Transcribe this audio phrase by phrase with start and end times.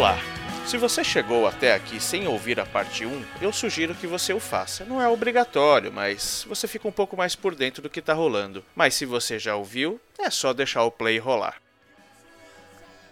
[0.00, 0.16] Olá!
[0.64, 4.40] Se você chegou até aqui sem ouvir a parte 1, eu sugiro que você o
[4.40, 4.82] faça.
[4.86, 8.64] Não é obrigatório, mas você fica um pouco mais por dentro do que tá rolando.
[8.74, 11.56] Mas se você já ouviu, é só deixar o play rolar.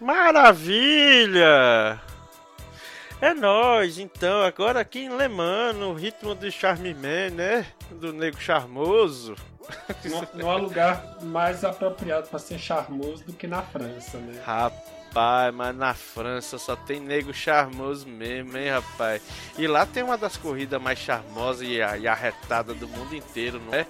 [0.01, 2.01] Maravilha!
[3.21, 7.67] É nós, então, agora aqui em Le Mans, no ritmo do Charme Man, né?
[7.91, 9.35] Do nego charmoso.
[10.05, 14.41] Não, não há lugar mais apropriado para ser charmoso do que na França, né?
[14.43, 14.98] Rapaz,
[15.53, 19.21] mas na França só tem nego charmoso mesmo, hein, rapaz?
[19.57, 23.59] E lá tem uma das corridas mais charmosas e, a- e arretada do mundo inteiro,
[23.59, 23.85] não é?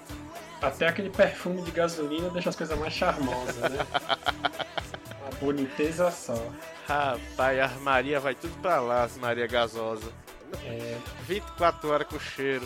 [0.61, 3.79] Até aquele perfume de gasolina deixa as coisas mais charmosas, né?
[5.21, 6.35] Uma boniteza só.
[6.87, 10.11] Rapaz, as Maria vai tudo pra lá, as Maria gasosa.
[10.65, 12.65] É, 24 horas com cheiro.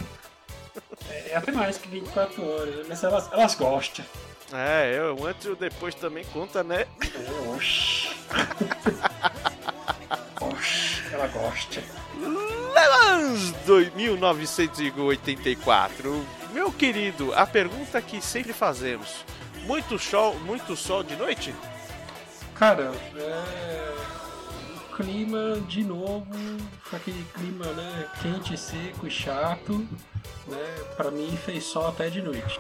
[1.28, 2.84] é até mais que 24 horas, né?
[2.88, 4.06] mas elas, elas gostam.
[4.54, 6.86] É, eu, o antes e o depois também conta, né?
[7.56, 8.16] Oxi.
[10.40, 11.82] oxi, ela gosta.
[12.16, 16.24] Le Mans 2984.
[16.52, 19.26] Meu querido, a pergunta que sempre fazemos:
[19.66, 21.52] muito sol, muito sol de noite?
[22.54, 24.23] Cara, é...
[24.96, 26.26] clima de novo,
[26.92, 29.88] aquele clima né, quente, seco e chato,
[30.48, 30.84] né?
[30.96, 32.60] Pra mim fez sol até de noite.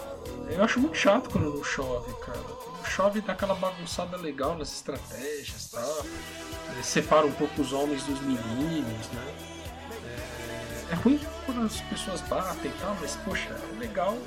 [0.50, 2.40] Eu acho muito chato quando não chove, cara.
[2.86, 5.86] Chove dá aquela bagunçada legal nas estratégias, tá?
[6.78, 9.36] É, Separa um pouco os homens dos meninos, né?
[10.90, 14.18] É, é ruim quando as pessoas batem e tal, mas poxa, é legal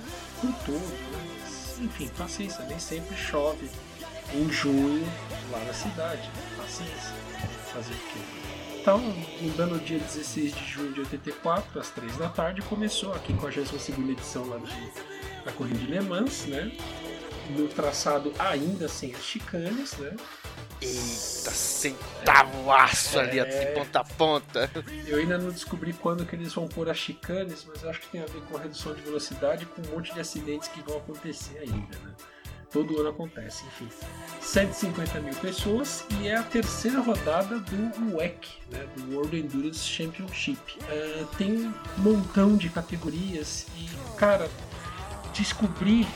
[0.40, 1.36] por todo, né?
[1.80, 3.70] Enfim, paciência, nem sempre chove
[4.32, 5.06] em junho
[5.50, 6.30] lá na cidade.
[6.56, 7.25] Paciência.
[7.76, 8.18] Fazer o quê?
[8.80, 13.34] Então, no dano dia 16 de junho de 84, às 3 da tarde, começou aqui
[13.34, 16.70] com a 22 edição lá de, da Corrida de Le Mans, né?
[17.50, 20.14] No traçado ainda sem as chicanes, né?
[20.80, 23.44] Eita, centavo aço ali É.
[23.44, 24.70] de ponta a ponta.
[25.06, 28.22] Eu ainda não descobri quando que eles vão pôr as chicanes, mas acho que tem
[28.22, 30.98] a ver com a redução de velocidade e com um monte de acidentes que vão
[30.98, 32.14] acontecer ainda, né?
[32.76, 33.88] Todo ano acontece, enfim.
[34.38, 38.86] 150 mil pessoas e é a terceira rodada do WEC, né?
[38.94, 40.60] do World Endurance Championship.
[40.86, 43.88] É, tem um montão de categorias e,
[44.18, 44.50] cara,
[45.32, 46.06] descobrir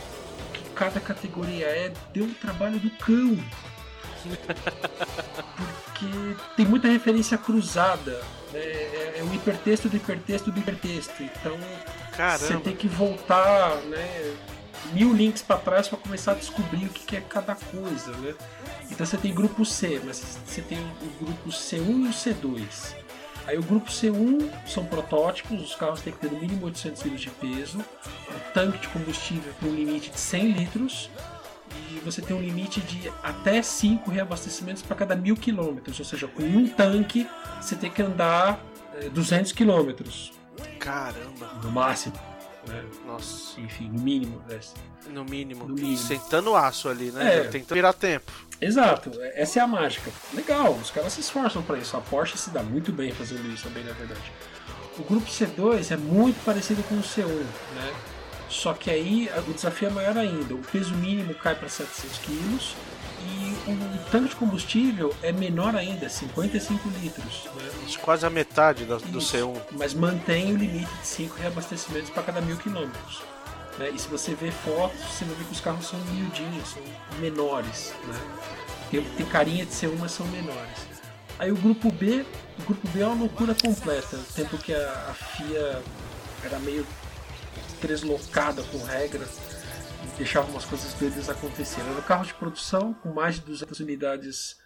[0.53, 3.43] que cada categoria é deu um trabalho do cão
[5.87, 8.22] porque tem muita referência cruzada.
[8.53, 8.60] né?
[8.60, 11.22] É, é o hipertexto do hipertexto do hipertexto.
[11.22, 11.56] Então
[12.38, 14.37] você tem que voltar né,
[14.92, 18.12] mil links para trás para começar a descobrir o que que é cada coisa.
[18.18, 18.34] Né?
[18.90, 22.96] Então você tem grupo C, mas você tem o grupo C1 e o C2.
[23.46, 27.16] Aí o grupo C1 são protótipos, os carros têm que ter no mínimo 800 kg
[27.16, 31.10] de peso, o tanque de combustível com um limite de 100 litros,
[31.90, 35.98] e você tem um limite de até 5 reabastecimentos para cada mil quilômetros.
[35.98, 37.26] Ou seja, com um tanque
[37.60, 38.60] você tem que andar
[38.94, 40.32] eh, 200 quilômetros
[40.78, 41.52] Caramba.
[41.62, 42.29] no máximo.
[42.70, 42.84] Né?
[43.06, 44.42] Nossa, Enfim, no mínimo.
[44.48, 44.60] né?
[45.10, 45.66] no mínimo.
[45.66, 45.97] No mínimo.
[45.97, 47.38] Sentando aço ali, né?
[47.38, 47.44] É.
[47.44, 48.31] Tentando virar tempo.
[48.60, 50.10] Exato, essa é a mágica.
[50.34, 51.97] Legal, os caras se esforçam para isso.
[51.97, 54.32] A Porsche se dá muito bem fazendo isso, também na verdade.
[54.98, 57.94] O grupo C2 é muito parecido com o C1, né?
[58.48, 60.54] Só que aí o desafio é maior ainda.
[60.54, 62.75] O peso mínimo cai para 700 quilos
[63.72, 67.44] o tanque de combustível é menor ainda, 55 litros.
[67.54, 67.97] Né?
[68.03, 69.56] Quase a metade do Isso, C1.
[69.72, 73.22] Mas mantém o limite de 5 reabastecimentos para cada mil quilômetros.
[73.78, 73.91] né?
[73.91, 76.82] E se você ver fotos, você vai ver que os carros são miudinhos, são
[77.19, 77.92] menores.
[78.06, 78.20] Né?
[78.91, 80.91] Tem, tem carinha de ser uma, são menores.
[81.38, 82.25] Aí o grupo B,
[82.58, 84.16] o grupo B é uma loucura completa.
[84.16, 85.82] O tempo que a, a FIA
[86.44, 86.87] era meio
[87.82, 89.31] deslocada com regras
[90.05, 91.88] e deixava umas coisas doidas acontecerem.
[91.91, 94.56] Era um carro de produção com mais de 200 unidades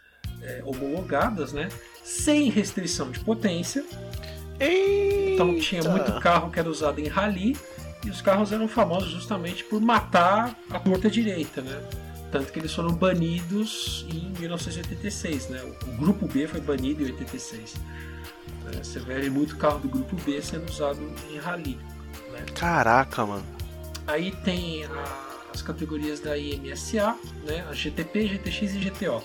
[0.42, 1.68] é, homologadas, né?
[2.02, 3.84] Sem restrição de potência.
[4.60, 7.56] Então tinha muito carro que era usado em rally
[8.04, 11.82] e os carros eram famosos justamente por matar a torta direita, né?
[12.30, 15.62] Tanto que eles foram banidos em 1986, né?
[15.86, 17.74] O grupo B foi banido em 86.
[18.64, 18.82] né?
[18.82, 21.78] Você vê muito carro do grupo B sendo usado em rally.
[22.32, 22.44] Né?
[22.54, 23.44] Caraca, mano.
[24.06, 25.23] Aí tem a-
[25.54, 27.14] as categorias da IMSA,
[27.46, 27.64] né?
[27.70, 29.22] A GTP, GTX e GTO.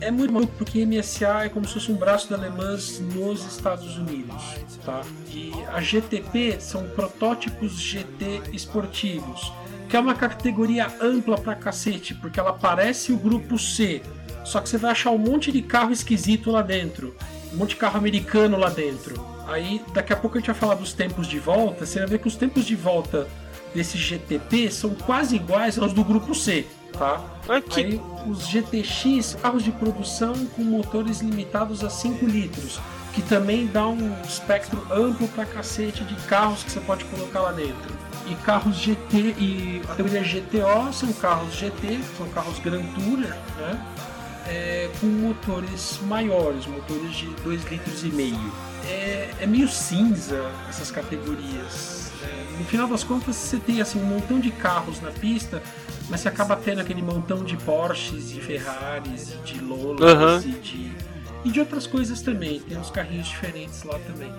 [0.00, 3.96] É muito maluco porque MSA é como se fosse um braço da Alemãs nos Estados
[3.96, 4.42] Unidos,
[4.84, 5.02] tá?
[5.30, 9.52] E a GTP são protótipos GT esportivos,
[9.88, 14.00] que é uma categoria ampla pra cacete, porque ela parece o grupo C,
[14.44, 17.14] só que você vai achar um monte de carro esquisito lá dentro,
[17.52, 19.22] um monte de carro americano lá dentro.
[19.46, 22.20] Aí daqui a pouco a gente vai falar dos tempos de volta, você vai ver
[22.20, 23.28] que os tempos de volta
[23.74, 26.66] desse GTP são quase iguais aos do grupo C.
[26.92, 27.20] tá?
[27.48, 27.80] Aqui.
[27.80, 32.80] Aí os GTX, carros de produção com motores limitados a 5 litros,
[33.14, 37.52] que também dá um espectro amplo pra cacete de carros que você pode colocar lá
[37.52, 37.98] dentro.
[38.26, 43.86] E carros GT e a categoria GTO são carros GT, são carros Grand Tourer, né?
[44.46, 48.52] É, com motores maiores, motores de 2 litros e meio.
[48.88, 51.99] É, é meio cinza essas categorias.
[52.58, 55.62] No final das contas, você tem assim um montão de carros na pista,
[56.08, 60.42] mas você acaba tendo aquele montão de Porsches e Ferraris e de Lolas Aham.
[60.46, 60.92] e de
[61.42, 62.60] e de outras coisas também.
[62.60, 64.30] Tem uns carrinhos diferentes lá também.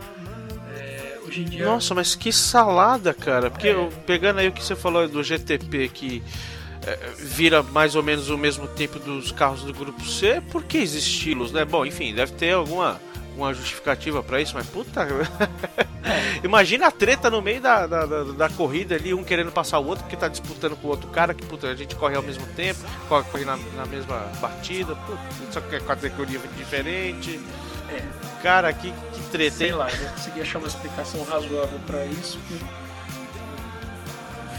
[0.77, 3.49] É, hoje em dia Nossa, mas que salada, cara.
[3.49, 3.89] Porque É.
[4.05, 6.21] pegando aí o que você falou do GTP, que
[6.85, 10.77] é, vira mais ou menos o mesmo tempo dos carros do grupo C, por que
[10.77, 11.65] existem estilos, né?
[11.65, 13.01] Bom, enfim, deve ter alguma
[13.35, 15.07] uma justificativa pra isso, mas puta.
[16.43, 19.85] Imagina a treta no meio da, da, da- da corrida ali, um querendo passar o
[19.85, 22.45] outro porque tá disputando com o outro cara, que puta, a gente corre ao mesmo
[22.55, 25.19] tempo, corre, corre na, na mesma batida, puta,
[25.51, 27.39] só que é categoria diferente.
[27.89, 28.01] É.
[28.41, 29.73] Cara, que, que treta, sei hein?
[29.73, 32.39] lá, eu consegui achar uma explicação razoável para isso.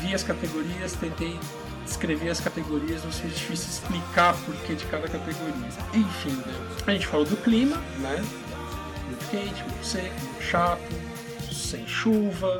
[0.00, 1.38] Vi as categorias, tentei
[1.84, 5.68] descrever as categorias, não sei se é difícil explicar por que de cada categoria.
[5.94, 6.54] Enfim, né?
[6.86, 8.24] a gente falou do clima, né?
[9.32, 10.92] Quente, muito seco, muito chato,
[11.50, 12.58] sem chuva,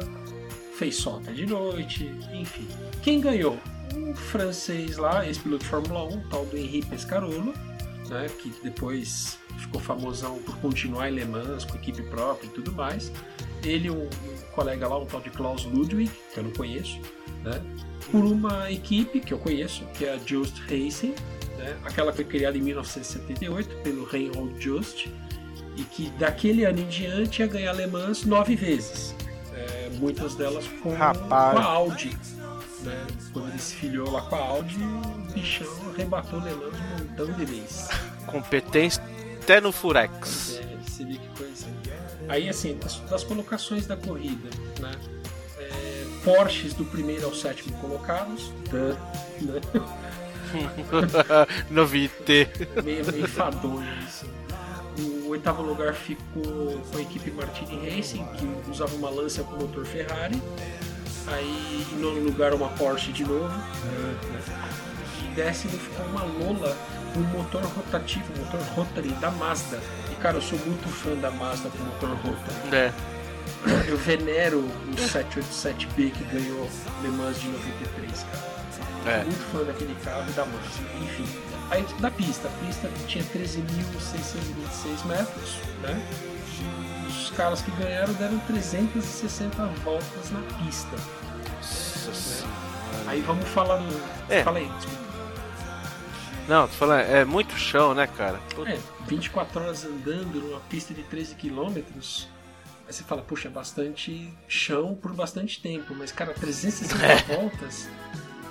[0.75, 2.67] fez sol até de noite, enfim.
[3.03, 3.59] Quem ganhou?
[3.95, 7.53] Um francês lá, ex-piloto de Fórmula 1, tal do Henri Pescarolo,
[8.09, 12.73] né, que depois ficou famosão por continuar em Le Mans com equipe própria e tudo
[12.73, 13.13] mais.
[13.63, 16.99] Ele um, um colega lá, um tal de Klaus Ludwig, que eu não conheço,
[17.45, 17.63] né,
[18.11, 21.15] por uma equipe que eu conheço, que é a Just Racing,
[21.59, 25.09] né, aquela que foi criada em 1978 pelo Reinhold Just,
[25.77, 29.15] e que daquele ano em diante ia ganhar Le Mans nove vezes.
[29.55, 32.17] É, muitas delas com, com a Audi.
[32.83, 33.07] Né?
[33.33, 37.33] Quando ele se filiou lá com a Audi, o bichão arrebatou Le Mans um montão
[37.33, 37.89] de vezes.
[38.27, 39.03] Competência
[39.43, 40.59] até no Furex.
[40.59, 41.67] É, você vê que coisa.
[42.29, 44.49] Aí, assim, das, das colocações da corrida,
[44.81, 44.93] né?
[45.59, 48.97] É, Porsches do primeiro ao sétimo colocados, né?
[51.71, 52.49] Novite.
[52.85, 54.27] meio, meio enfadonho isso.
[55.33, 60.43] Oitavo lugar ficou com a equipe Martini Racing, que usava uma Lancia com motor Ferrari.
[61.27, 63.51] Aí, em nono lugar, uma Porsche de novo.
[65.23, 66.77] E décimo ficou uma Lola
[67.15, 69.81] com motor rotativo, motor Rotary da Mazda.
[70.13, 72.77] E cara, eu sou muito fã da Mazda com motor Rotary.
[72.77, 72.93] É.
[73.89, 76.69] Eu venero o 787B que ganhou
[77.01, 78.53] Le Mans de 93, cara.
[79.07, 79.25] É.
[79.25, 80.83] Muito fã daquele carro e da Mazda.
[81.03, 81.52] Enfim.
[81.73, 86.07] Aí da pista, a pista tinha 13.626 metros, né?
[87.09, 90.95] Os caras que ganharam deram 360 voltas na pista.
[91.57, 92.45] Nossa.
[93.07, 93.89] Aí vamos falar no.
[94.29, 94.45] É.
[94.45, 95.01] Fala aí, desculpa.
[96.47, 98.39] Não, tô falando, é muito chão, né, cara?
[98.55, 98.71] Puta.
[98.71, 102.29] É, 24 horas andando numa pista de 13 quilômetros.
[102.87, 107.17] Aí você fala, puxa, é bastante chão por bastante tempo, mas cara, 360 É.
[107.35, 107.89] voltas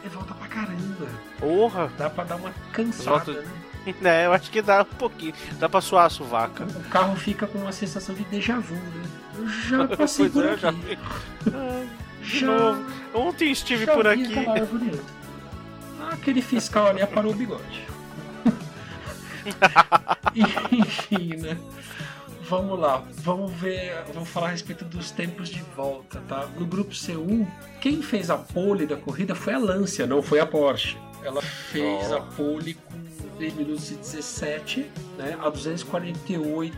[0.06, 1.08] é volta pra caramba.
[1.40, 1.92] Porra!
[1.98, 3.48] Dá pra dar uma cansada, né?
[4.04, 5.34] É, eu acho que dá um pouquinho.
[5.60, 6.66] Dá pra suar a sovaca.
[6.66, 9.04] O carro fica com uma sensação de déjà vu, né?
[9.40, 10.60] Eu já passei Pois por é, aqui.
[10.62, 11.52] já.
[11.58, 11.86] Ah,
[12.22, 12.86] Já- novo.
[13.16, 14.38] Ontem estive já por vi aqui.
[14.48, 15.00] antes.
[16.12, 17.88] Aquele fiscal ali aparou o bigode.
[20.72, 21.58] Enfim, né?
[22.52, 26.46] Vamos lá, vamos ver, vamos falar a respeito dos tempos de volta, tá?
[26.60, 27.48] No grupo C1,
[27.80, 30.98] quem fez a pole da corrida foi a Lancia, não foi a Porsche.
[31.24, 32.16] Ela fez Oh.
[32.16, 33.00] a pole com
[33.38, 36.76] 3 minutos e 17, né, a 248,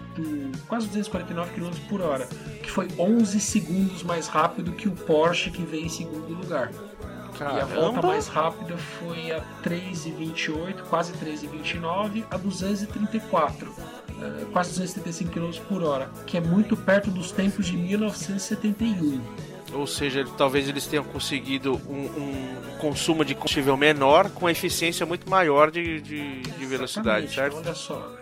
[0.67, 2.27] quase 249 km por hora,
[2.61, 6.69] que foi 11 segundos mais rápido que o Porsche que veio em segundo lugar.
[6.71, 8.07] E a volta Caramba!
[8.09, 14.02] mais rápida foi a 3,28, quase 3,29, a 234, eh,
[14.51, 19.21] quase 275 km por hora, que é muito perto dos tempos de 1971.
[19.73, 25.05] Ou seja, ele- talvez eles tenham conseguido um, um consumo de combustível menor com eficiência
[25.05, 27.57] muito maior de, de, de velocidade, certo?
[27.57, 28.15] Olha só,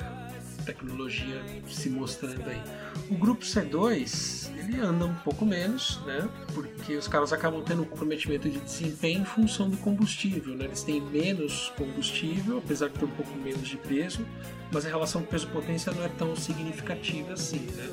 [0.65, 2.62] tecnologia se mostrando aí.
[3.10, 6.28] O grupo C2, ele anda um pouco menos, né?
[6.54, 10.66] Porque os caras acabam tendo um comprometimento de desempenho em função do combustível, né?
[10.66, 14.25] Eles têm menos combustível, apesar de ter um pouco menos de peso,
[14.72, 17.90] mas a relação peso-potência não é tão significativa assim, né?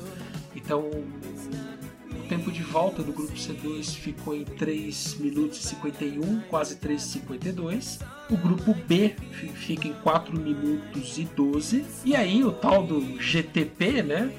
[0.55, 0.81] Então,
[2.11, 7.99] o tempo de volta do grupo C2 ficou em 3 minutos e 51, quase 3,52.
[8.29, 11.83] O grupo B fi- fica em 4 minutos e 12.
[12.05, 14.31] E aí o tal do GTP, né?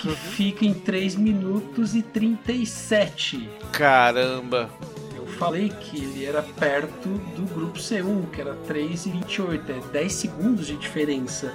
[0.00, 3.48] Que fica em 3 minutos e 37.
[3.72, 4.70] Caramba!
[5.18, 10.66] O falei que ele era perto do grupo C1, que era 3,28, é 10 segundos
[10.66, 11.54] de diferença.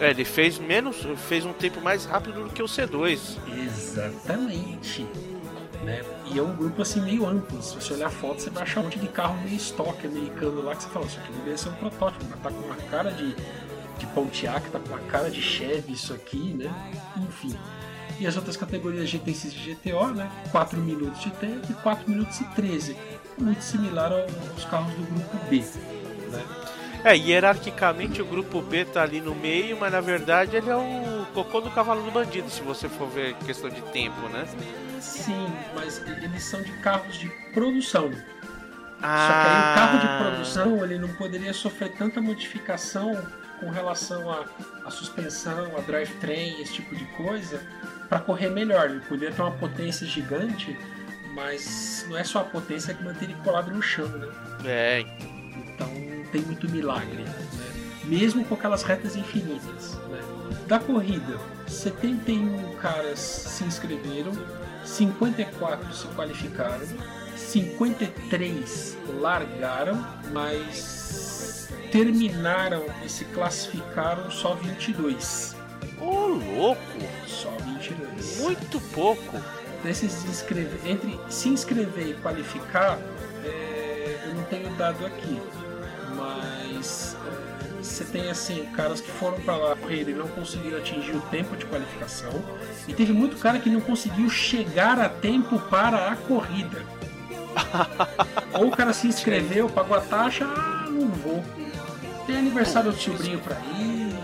[0.00, 3.36] É, ele fez menos, fez um tempo mais rápido do que o C2.
[3.64, 5.06] Exatamente.
[5.82, 6.02] Né?
[6.26, 7.60] E é um grupo assim meio amplo.
[7.62, 10.62] Se você olhar a foto, você vai achar um monte de carro meio estoque americano
[10.62, 13.10] lá que você fala, isso aqui deveria ser um protótipo, mas tá com uma cara
[13.10, 13.34] de,
[13.98, 16.72] de Pontiac, tá com uma cara de Chevy isso aqui, né?
[17.16, 17.54] Enfim.
[18.18, 20.30] E as outras categorias GT6 e GTO, né?
[20.50, 22.96] 4 minutos de tempo e 4 minutos e 13.
[23.36, 25.64] Muito similar aos carros do grupo B.
[26.30, 26.44] Né?
[27.04, 31.26] É, hierarquicamente o grupo B tá ali no meio, mas na verdade ele é o
[31.32, 34.44] cocô do cavalo do bandido, se você for ver questão de tempo, né?
[35.00, 38.10] Sim, mas eles são de carros de produção.
[39.00, 39.28] Ah.
[39.28, 43.16] Só que aí o carro de produção ele não poderia sofrer tanta modificação
[43.60, 47.60] com relação à suspensão, a drivetrain, esse tipo de coisa,
[48.08, 48.90] para correr melhor.
[48.90, 50.78] Ele poderia ter uma potência gigante,
[51.34, 54.28] mas não é só a potência que mantém ele colado no chão, né?
[54.64, 55.00] É.
[55.00, 55.88] Então
[56.32, 57.34] tem muito milagre, né?
[58.04, 59.94] Mesmo com aquelas retas infinitas.
[60.08, 60.20] Né?
[60.66, 64.32] Da corrida, 71 caras se inscreveram,
[64.84, 66.86] 54 se qualificaram,
[67.36, 75.56] 53 largaram, mas terminaram e se classificaram só 22.
[76.00, 76.26] Ô oh,
[76.56, 76.82] louco!
[77.26, 78.38] Só 22.
[78.38, 79.40] Muito pouco.
[79.82, 82.98] Desses inscrever, entre se inscrever e qualificar,
[83.44, 85.40] é, eu não tenho dado aqui,
[86.16, 91.12] mas é, você tem assim caras que foram para lá correr e não conseguiram atingir
[91.12, 92.32] o tempo de qualificação
[92.88, 96.84] e teve muito cara que não conseguiu chegar a tempo para a corrida.
[98.58, 101.44] Ou o cara se inscreveu, pagou a taxa, ah, não vou.
[102.28, 104.14] Tem aniversário do sobrinho para ir.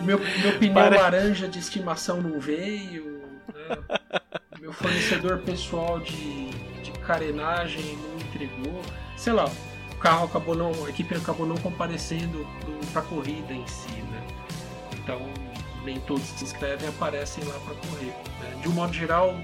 [0.00, 3.20] Meu, meu pneu laranja de estimação não veio.
[3.52, 4.20] Né?
[4.60, 6.50] Meu fornecedor pessoal de,
[6.84, 8.80] de carenagem não entregou.
[9.16, 9.50] Sei lá,
[9.90, 10.70] o carro acabou não.
[10.86, 12.46] A equipe acabou não comparecendo
[12.92, 14.26] para a corrida em si, né?
[14.92, 15.20] Então
[15.84, 18.14] nem todos se inscrevem aparecem lá para correr.
[18.40, 18.60] Né?
[18.62, 19.34] De um modo geral,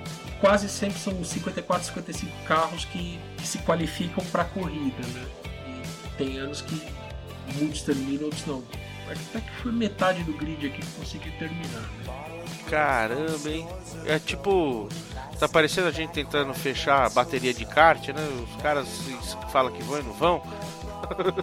[0.40, 5.04] quase sempre são 54, 55 carros que, que se qualificam para corrida.
[5.04, 5.26] Né?
[5.66, 7.00] E tem anos que
[7.54, 8.62] muitos terminam, outros não.
[9.07, 11.80] Até que foi metade do grid aqui que conseguiu terminar.
[11.80, 12.45] Né?
[12.69, 13.66] Caramba, hein?
[14.07, 14.88] É tipo.
[15.38, 18.28] Tá parecendo a gente tentando fechar a bateria de kart, né?
[18.45, 18.87] Os caras
[19.50, 20.42] falam que vão e não vão.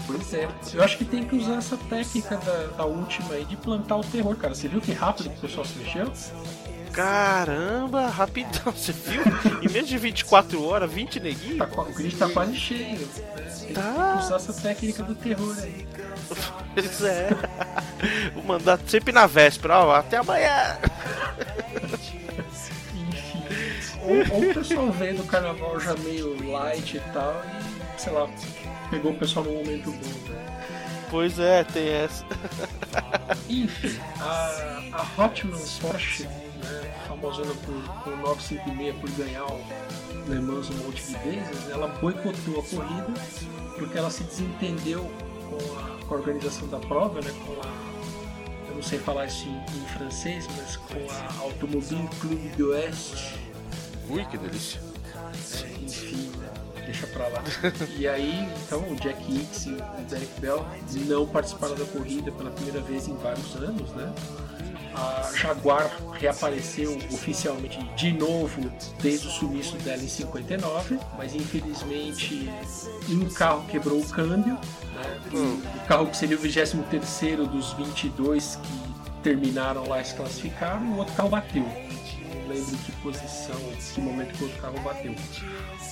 [0.05, 0.47] Pois é.
[0.73, 4.03] Eu acho que tem que usar essa técnica da, da última aí de plantar o
[4.03, 4.55] terror, cara.
[4.55, 6.11] Você viu que rápido que o pessoal se mexeu?
[6.93, 9.21] Caramba, rapidão, você viu?
[9.61, 11.57] em menos de 24 horas, 20 neguinhos?
[11.57, 13.07] Tá, o grid tá quase cheio.
[13.73, 14.19] Tá.
[14.19, 15.87] usar essa técnica do terror aí.
[16.73, 17.29] Pois é.
[18.35, 20.77] Vou mandar sempre na véspera, ó, até amanhã.
[21.93, 22.19] Enfim.
[24.03, 27.41] Ou, ou o pessoal vendo o carnaval já meio light e tal,
[27.97, 28.29] e sei lá,
[28.91, 30.45] pegou o pessoal no momento bom, né?
[31.09, 32.25] Pois é, tem essa.
[33.49, 39.61] Enfim, a, a Hotmans Porsche, né, famosona por, por 956 por ganhar o
[40.27, 43.13] Le Mans um monte de vezes, ela boicotou a corrida
[43.77, 45.09] porque ela se desentendeu
[45.49, 49.47] com a, com a organização da prova, né, com a, eu não sei falar isso
[49.47, 53.39] em, em francês, mas com a Automobile Clube do Oeste.
[54.09, 54.81] Ui, que delícia.
[55.63, 56.31] É, enfim,
[56.85, 57.43] deixa pra lá.
[57.97, 60.65] e aí, então, o Jack Hicks e o Derek Bell
[61.05, 64.13] não participaram da corrida pela primeira vez em vários anos, né?
[64.97, 72.49] A Jaguar reapareceu oficialmente de novo desde o sumiço dela em 59, mas infelizmente
[73.07, 75.19] um carro quebrou o câmbio, né?
[75.33, 75.61] Hum.
[75.83, 80.97] o carro que seria o 23 dos 22 que terminaram lá e se classificaram, o
[80.97, 81.65] outro carro bateu
[82.47, 83.55] lembro que posição,
[83.93, 85.13] que momento que o carro bateu.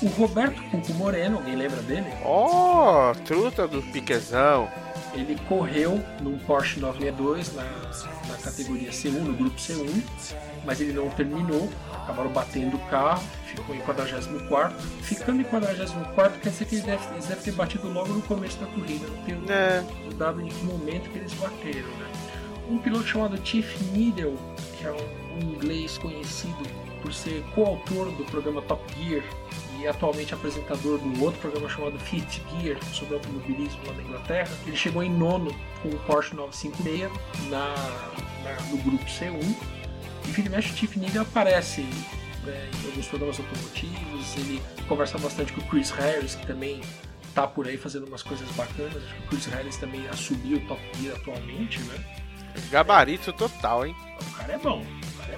[0.01, 2.07] O Roberto Cuco Moreno, alguém lembra dele?
[2.23, 4.69] Oh, truta do Piquezão.
[5.15, 7.63] Ele correu num Porsche 962 na,
[8.27, 10.03] na categoria C1, no grupo C1,
[10.65, 14.77] mas ele não terminou, acabaram batendo o carro, ficou em 44.
[15.01, 18.59] Ficando em 44 quer dizer que eles devem, eles devem ter batido logo no começo
[18.59, 19.83] da corrida, não tenho é.
[20.17, 22.07] dado em que momento que eles bateram, né?
[22.69, 24.35] Um piloto chamado Chief Needle,
[24.77, 26.63] que é um um inglês conhecido
[27.01, 29.23] por ser coautor do programa Top Gear
[29.85, 34.49] e atualmente apresentador do outro programa chamado Fifth Gear sobre automobilismo lá na Inglaterra.
[34.65, 37.11] Ele chegou em nono com o Porsche 956
[37.49, 37.75] na,
[38.43, 39.55] na no grupo C1
[40.25, 41.81] e o Chief Needle aparece
[42.43, 46.81] né, em alguns programas automotivos, ele conversa bastante com o Chris Harris, que também
[47.35, 48.95] tá por aí fazendo umas coisas bacanas.
[48.95, 52.03] Acho que o Chris Harris também assumiu o Top Gear atualmente, né?
[52.71, 53.95] Gabarito total, hein?
[54.19, 54.83] O cara é bom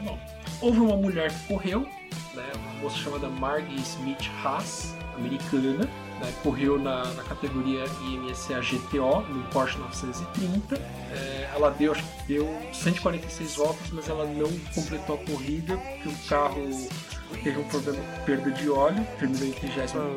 [0.07, 0.19] bom.
[0.61, 1.87] Houve uma mulher que correu,
[2.33, 9.21] né, uma moça chamada Margie Smith Haas, americana, né, correu na, na, categoria IMSA GTO
[9.21, 10.75] no Porsche 930.
[10.75, 16.09] É, ela deu, acho que deu 146 voltas, mas ela não completou a corrida porque
[16.09, 16.87] o carro
[17.43, 20.15] teve um problema com perda de óleo, terminou em 34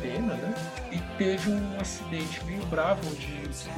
[0.00, 0.54] pena, né?
[0.92, 3.28] E teve um acidente meio bravo onde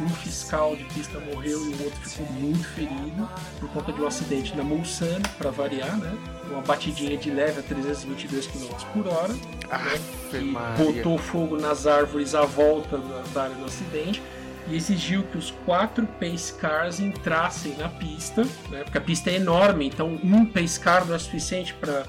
[0.01, 3.29] um fiscal de pista morreu e o outro ficou muito ferido
[3.61, 6.17] por conta de um acidente na Mulsanne, para variar, né?
[6.51, 9.35] Uma batidinha de leve a 322 km por hora,
[9.71, 10.01] ah, né?
[10.31, 14.23] que botou fogo nas árvores à volta da, da área do acidente
[14.69, 18.85] e exigiu que os quatro pace cars entrassem na pista, né?
[18.85, 22.05] porque a pista é enorme, então um pace car não é suficiente para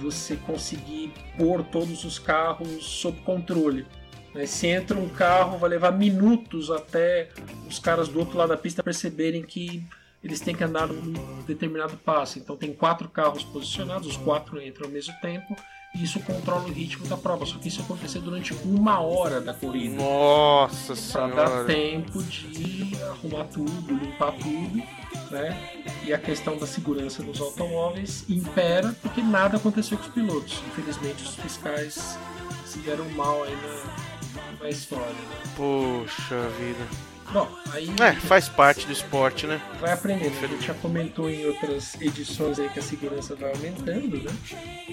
[0.00, 3.86] você conseguir pôr todos os carros sob controle.
[4.34, 4.46] Né?
[4.46, 7.28] Se entra um carro, vai levar minutos até
[7.68, 9.84] os caras do outro lado da pista perceberem que
[10.22, 12.38] eles têm que andar num determinado passo.
[12.38, 15.54] Então tem quatro carros posicionados, os quatro entram ao mesmo tempo
[15.94, 17.46] isso controla o ritmo da prova.
[17.46, 19.94] Só que isso aconteceu durante uma hora da corrida.
[19.96, 24.82] Nossa Para dar tempo de arrumar tudo, limpar tudo,
[25.30, 25.80] né?
[26.04, 30.62] E a questão da segurança dos automóveis impera porque nada aconteceu com os pilotos.
[30.68, 32.18] Infelizmente os fiscais
[32.66, 35.06] se deram mal aí na, na história.
[35.06, 35.42] Né?
[35.56, 37.13] Poxa vida.
[37.34, 37.92] Bom, aí.
[38.00, 39.60] É, faz parte do esporte, né?
[39.80, 40.44] Vai aprendendo.
[40.44, 44.30] A gente já comentou em outras edições aí que a segurança vai aumentando, né?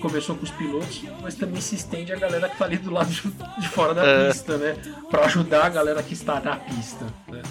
[0.02, 3.12] Começou com os pilotos, mas também se estende a galera que tá ali do lado
[3.12, 4.28] de fora da é.
[4.28, 4.76] pista, né?
[5.12, 7.44] Pra ajudar a galera que está na pista, né?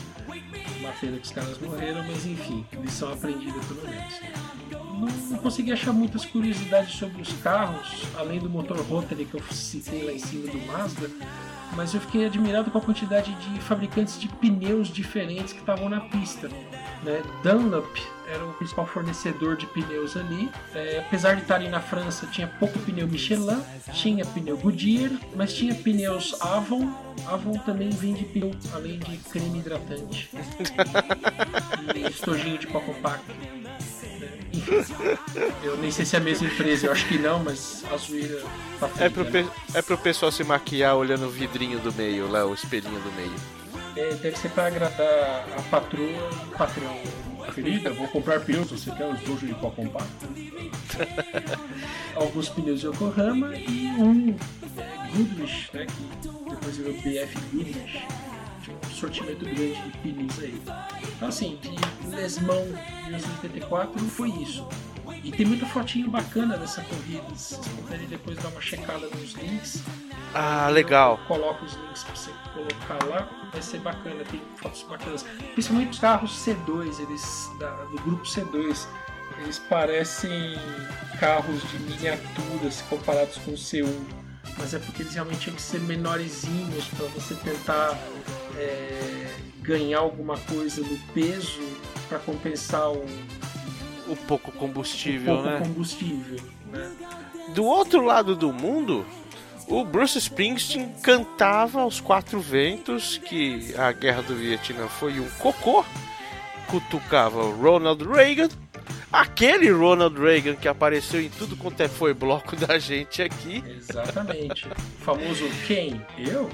[0.81, 4.15] Uma feira que os caras morreram, mas enfim, lição aprendida pelo menos.
[5.01, 10.05] Não, consegui achar muitas curiosidades sobre os carros, além do motor Rotary que eu citei
[10.05, 11.11] lá em cima do Mazda
[11.77, 16.01] mas eu fiquei admirado com a quantidade de fabricantes de pneus diferentes que estavam na
[16.01, 16.49] pista.
[17.03, 17.23] Né?
[17.43, 20.51] Dunlop era o principal fornecedor de pneus ali.
[20.75, 25.75] É, apesar de estarem na França, tinha pouco pneu Michelin, tinha pneu Goodyear, mas tinha
[25.75, 26.93] pneus Avon.
[27.27, 30.31] Avon também vende pneu, além de creme hidratante
[31.95, 33.33] e estojinho de copo compacto.
[35.63, 38.43] Eu nem sei se é a mesma empresa, eu acho que não, mas a zoeira
[38.79, 39.51] tá feita, é, pro né?
[39.75, 43.35] é pro pessoal se maquiar olhando o vidrinho do meio, lá, o espelhinho do meio.
[43.97, 46.97] É, deve ser pra agradar a patroa e o patrão.
[47.55, 50.29] Querida, vou comprar pneus, você quer os dois de pó compacto?
[52.15, 54.37] Alguns pneus Yokohama e um
[55.15, 58.03] Goodrich, né, que depois virou BF Goodrich
[58.69, 60.63] um sortimento grande de pneus aí.
[61.17, 61.71] Então assim, de
[62.15, 62.65] Lesmão
[63.07, 64.67] 1984 foi isso.
[65.23, 67.23] E tem muita fotinho bacana dessa corrida.
[67.35, 69.83] Se vocês puderem depois dar uma checada nos links.
[70.35, 71.19] Ah, legal.
[71.27, 73.29] Coloca os links pra você colocar lá.
[73.53, 75.25] Vai ser bacana, tem fotos bacanas.
[75.53, 77.51] Principalmente os carros C2, eles.
[77.59, 78.87] Da, do grupo C2.
[79.43, 80.55] Eles parecem
[81.19, 84.20] carros de miniaturas comparados com o C1.
[84.59, 87.99] Mas é porque eles realmente tinham que ser menorzinhos para você tentar
[88.57, 91.61] é, ganhar alguma coisa no peso
[92.09, 93.05] para compensar o,
[94.09, 95.59] o pouco combustível, o pouco né?
[95.61, 96.41] combustível,
[96.73, 96.93] né?
[97.55, 99.05] Do outro lado do mundo,
[99.67, 105.85] o Bruce Springsteen cantava aos quatro ventos que a guerra do Vietnã foi um cocô,
[106.69, 108.49] cutucava o Ronald Reagan
[109.13, 113.63] Aquele Ronald Reagan que apareceu em tudo quanto é foi bloco da gente aqui.
[113.67, 114.69] Exatamente.
[114.69, 116.01] O famoso quem?
[116.17, 116.49] Eu?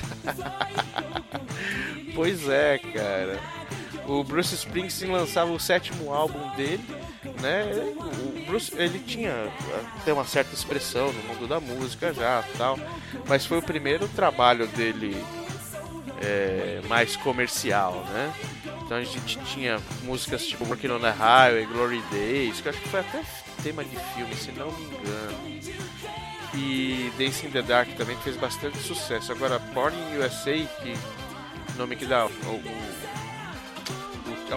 [2.14, 3.38] pois é, cara.
[4.06, 6.84] O Bruce Springsteen lançava o sétimo álbum dele,
[7.40, 7.70] né?
[7.96, 9.32] O Bruce, ele tinha
[9.98, 12.76] até uma certa expressão no mundo da música já, tal,
[13.28, 15.16] mas foi o primeiro trabalho dele
[16.20, 18.32] é, mais comercial, né?
[18.84, 22.88] Então a gente tinha músicas tipo Working on the Highway, Glory Days, que acho que
[22.88, 23.22] foi até
[23.62, 25.80] tema de filme, se não me engano.
[26.54, 29.30] E Dancing in the Dark também fez bastante sucesso.
[29.30, 30.52] Agora, Born in USA,
[30.82, 30.94] que
[31.76, 32.60] nome que dá o, o,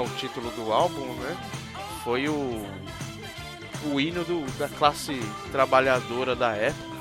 [0.03, 1.37] o, título do álbum, né?
[2.03, 2.67] Foi o,
[3.85, 5.17] o hino do, da classe
[5.51, 6.92] trabalhadora da época,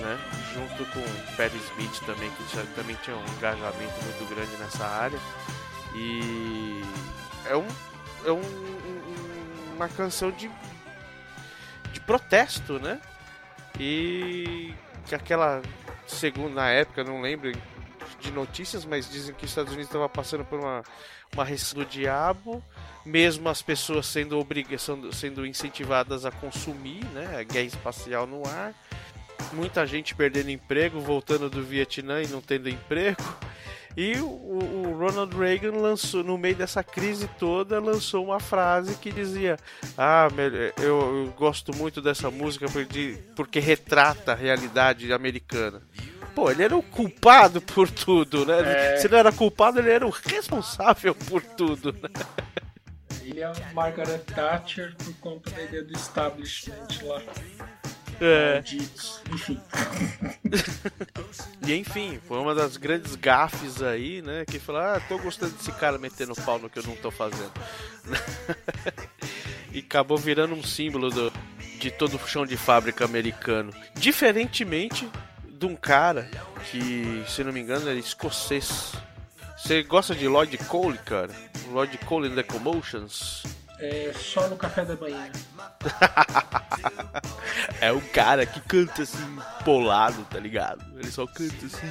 [0.00, 0.18] né?
[0.54, 5.18] Junto com Perry Smith também, que já, também tinha um engajamento muito grande nessa área.
[5.94, 6.82] E
[7.46, 7.66] é, um,
[8.24, 10.50] é um, uma canção de,
[11.92, 13.00] de protesto, né?
[13.78, 14.74] E
[15.06, 15.62] que aquela
[16.06, 17.52] segunda na época, não lembro
[18.20, 20.82] de notícias, mas dizem que os Estados Unidos estava passando por uma,
[21.32, 22.62] uma recessão do diabo,
[23.04, 27.38] mesmo as pessoas sendo obrigação sendo incentivadas a consumir, né?
[27.38, 28.74] A guerra espacial no ar,
[29.52, 33.22] muita gente perdendo emprego, voltando do Vietnã e não tendo emprego.
[33.96, 39.10] E o, o, Ronald Reagan lançou, no meio dessa crise toda, lançou uma frase que
[39.10, 39.56] dizia:
[39.98, 40.28] Ah,
[40.78, 45.82] eu, eu gosto muito dessa música porque, porque retrata a realidade americana.
[46.34, 48.94] Pô, ele era o culpado por tudo, né?
[48.94, 48.96] É...
[48.98, 52.08] Se não era culpado, ele era o responsável por tudo, né?
[53.22, 57.20] Ele é a Margaret Thatcher por conta da ideia do establishment lá.
[58.20, 58.62] É.
[59.32, 59.60] Enfim.
[61.66, 64.44] e enfim, foi uma das grandes gafes aí, né?
[64.44, 67.52] Que falou, ah, tô gostando desse cara metendo pau no que eu não tô fazendo.
[69.72, 71.32] e acabou virando um símbolo do,
[71.78, 73.72] de todo o chão de fábrica americano.
[73.94, 75.08] Diferentemente
[75.48, 76.30] de um cara
[76.70, 78.92] que, se não me engano, era escocês.
[79.56, 81.34] Você gosta de Lloyd Cole, cara?
[81.70, 83.44] Lloyd Cole in the Commotions?
[83.82, 85.30] É só no café da manhã.
[87.80, 90.84] é um cara que canta assim, polado, tá ligado?
[90.98, 91.90] Ele só canta assim.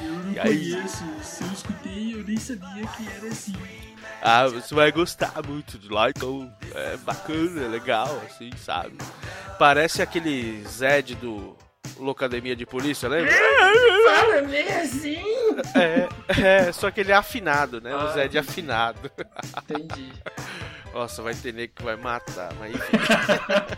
[0.00, 1.24] Eu não e conheço, aí...
[1.24, 3.56] se eu escutei, eu nem sabia que era assim.
[4.22, 6.50] Ah, você vai gostar muito de Lloyd Cole.
[6.72, 8.96] É bacana, é legal, assim, sabe?
[9.58, 11.56] Parece aquele Zed do
[11.98, 13.32] Locademia de Polícia, lembra?
[13.32, 15.22] Fala meio assim!
[15.74, 17.92] É, é, só que ele é afinado, né?
[17.92, 19.10] Ah, o Zed é afinado.
[19.62, 20.12] Entendi.
[20.94, 22.96] Nossa, vai ter nego que vai matar, mas enfim.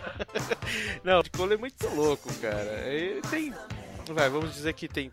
[1.02, 2.86] Não, o Cole é muito louco, cara.
[2.86, 3.54] Ele tem.
[4.10, 5.10] Vai, vamos dizer que tem.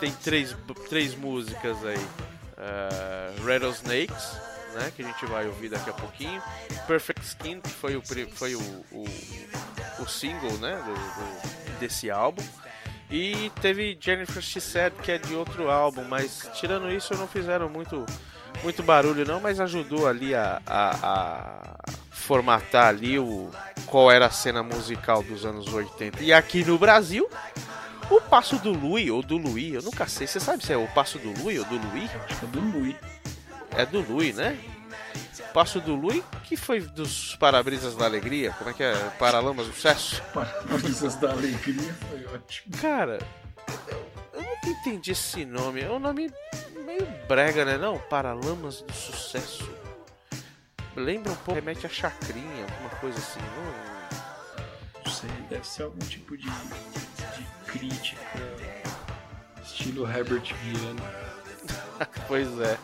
[0.00, 0.56] Tem três,
[0.88, 1.96] três músicas aí.
[1.96, 4.32] Uh, Rattlesnakes,
[4.74, 4.92] né?
[4.96, 6.42] Que a gente vai ouvir daqui a pouquinho.
[6.88, 9.04] Perfect Skin, que foi o, foi o, o,
[10.00, 10.76] o single, né?
[10.84, 12.42] do, do desse álbum.
[13.10, 17.68] E teve Jennifer She Said, que é de outro álbum, mas tirando isso não fizeram
[17.68, 18.04] muito,
[18.62, 21.74] muito barulho não, mas ajudou ali a, a, a
[22.10, 23.50] formatar ali o
[23.86, 26.22] qual era a cena musical dos anos 80.
[26.22, 27.28] E aqui no Brasil,
[28.10, 30.88] o Passo do Lui, ou do Lui, eu nunca sei, você sabe se é o
[30.88, 32.10] Passo do Lui ou do Lui?
[32.42, 32.96] É do Lui.
[33.70, 34.58] É do Lui, né?
[35.52, 38.50] Passo do Lui, que foi dos Parabrisas da Alegria.
[38.58, 38.94] Como é que é?
[39.18, 40.20] Paralamas do Sucesso?
[40.32, 42.76] Parabrisas da Alegria foi ótimo.
[42.78, 43.18] Cara,
[44.32, 45.80] eu nunca entendi esse nome.
[45.80, 46.32] É um nome
[46.94, 47.76] meio brega, né?
[47.76, 47.98] Não?
[47.98, 49.68] Paralamas do Sucesso.
[50.96, 53.40] Lembra um pouco, remete a Chacrinha, alguma coisa assim.
[53.40, 58.22] Não, não sei, deve ser algum tipo de, de crítica.
[59.62, 61.02] Estilo Herbert Viana.
[62.28, 62.78] pois é.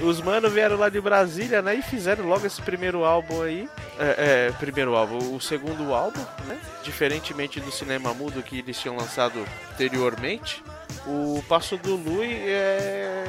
[0.00, 1.74] Os manos vieram lá de Brasília, né?
[1.74, 3.68] E fizeram logo esse primeiro álbum aí.
[3.98, 6.60] É, é, primeiro álbum, o segundo álbum, né?
[6.84, 10.62] Diferentemente do cinema mudo que eles tinham lançado anteriormente,
[11.06, 13.24] o Passo do Lui é,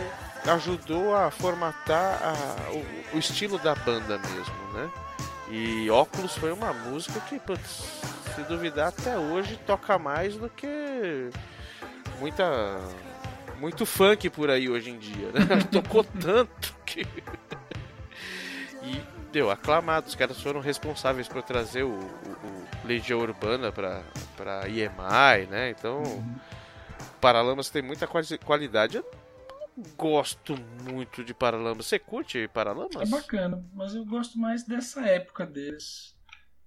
[0.48, 4.90] ajudou a formatar a, o, o, estilo da banda mesmo, né?
[5.50, 8.02] E Óculos foi uma música que, putz,
[8.36, 11.30] se duvidar, até hoje toca mais do que
[12.20, 12.44] muita
[13.60, 15.64] muito funk por aí hoje em dia, né?
[15.72, 17.06] Tocou tanto que.
[18.84, 20.08] e deu aclamado.
[20.08, 24.04] Os caras foram responsáveis por trazer o, o, o Legião Urbana pra,
[24.36, 25.70] pra EMI, né?
[25.72, 26.36] Então, uhum.
[27.20, 28.98] Paralamas tem muita qualidade.
[28.98, 29.06] Eu
[29.96, 31.86] gosto muito de Paralamas.
[31.86, 32.96] Você curte Paralamas?
[33.02, 36.16] É bacana, mas eu gosto mais dessa época deles.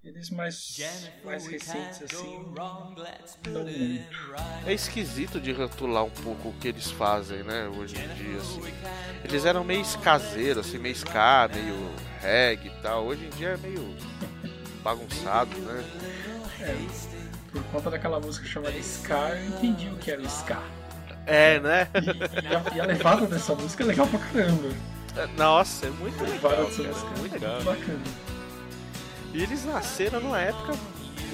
[0.02, 0.78] Eles mais,
[1.22, 2.38] mais recentes assim.
[2.56, 3.02] Não muito.
[4.64, 7.68] É esquisito de rotular um pouco o que eles fazem, né?
[7.68, 8.62] Hoje em dia, assim.
[9.22, 11.76] Eles eram meio caseiros, assim, meio ska, meio
[12.22, 13.04] reggae e tal.
[13.04, 13.94] Hoje em dia é meio
[14.82, 15.84] bagunçado, né?
[16.60, 17.19] É,
[17.50, 20.62] por conta daquela música chamada Ska, eu entendi o que era o Ska.
[21.26, 21.88] É, né?
[21.94, 24.68] E, e, a, levada dessa música é legal pra caramba.
[25.36, 26.52] Nossa, é muito legal.
[26.52, 28.04] A dessa música é muito, muito bacana.
[29.32, 30.72] E eles nasceram numa época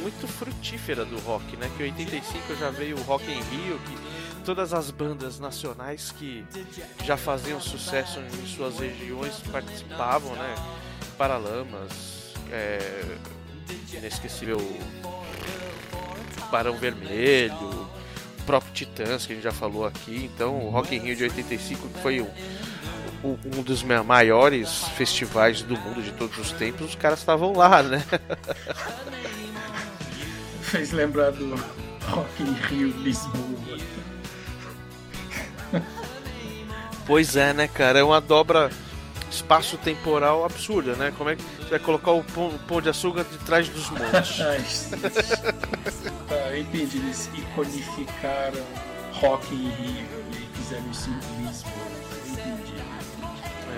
[0.03, 1.71] muito frutífera do rock, né?
[1.77, 6.45] Que em 85 já veio o Rock em Rio, que todas as bandas nacionais que
[7.05, 10.55] já faziam sucesso em suas regiões participavam, né?
[11.17, 12.79] Paralamas, é,
[13.95, 14.59] inesquecível
[16.51, 17.89] Barão Vermelho,
[18.39, 20.31] o próprio Titãs que a gente já falou aqui.
[20.33, 22.31] Então, o Rock in Rio de 85 que foi o
[23.25, 28.05] um dos maiores festivais do mundo de todos os tempos, os caras estavam lá, né?
[30.63, 31.57] Fez lembrar do
[32.09, 33.79] Rock in Rio Lisboa.
[37.07, 38.01] Pois é, né, cara?
[38.01, 38.71] É uma dobra
[39.31, 41.13] espaço-temporal absurda, né?
[41.17, 43.91] Como é que você vai colocar o pão, o pão de açúcar de trás dos
[43.91, 44.91] montes?
[46.29, 46.99] tá, eu entendi.
[46.99, 48.65] Eles iconificaram
[49.13, 51.97] Rock in Rio e fizeram isso em Lisboa.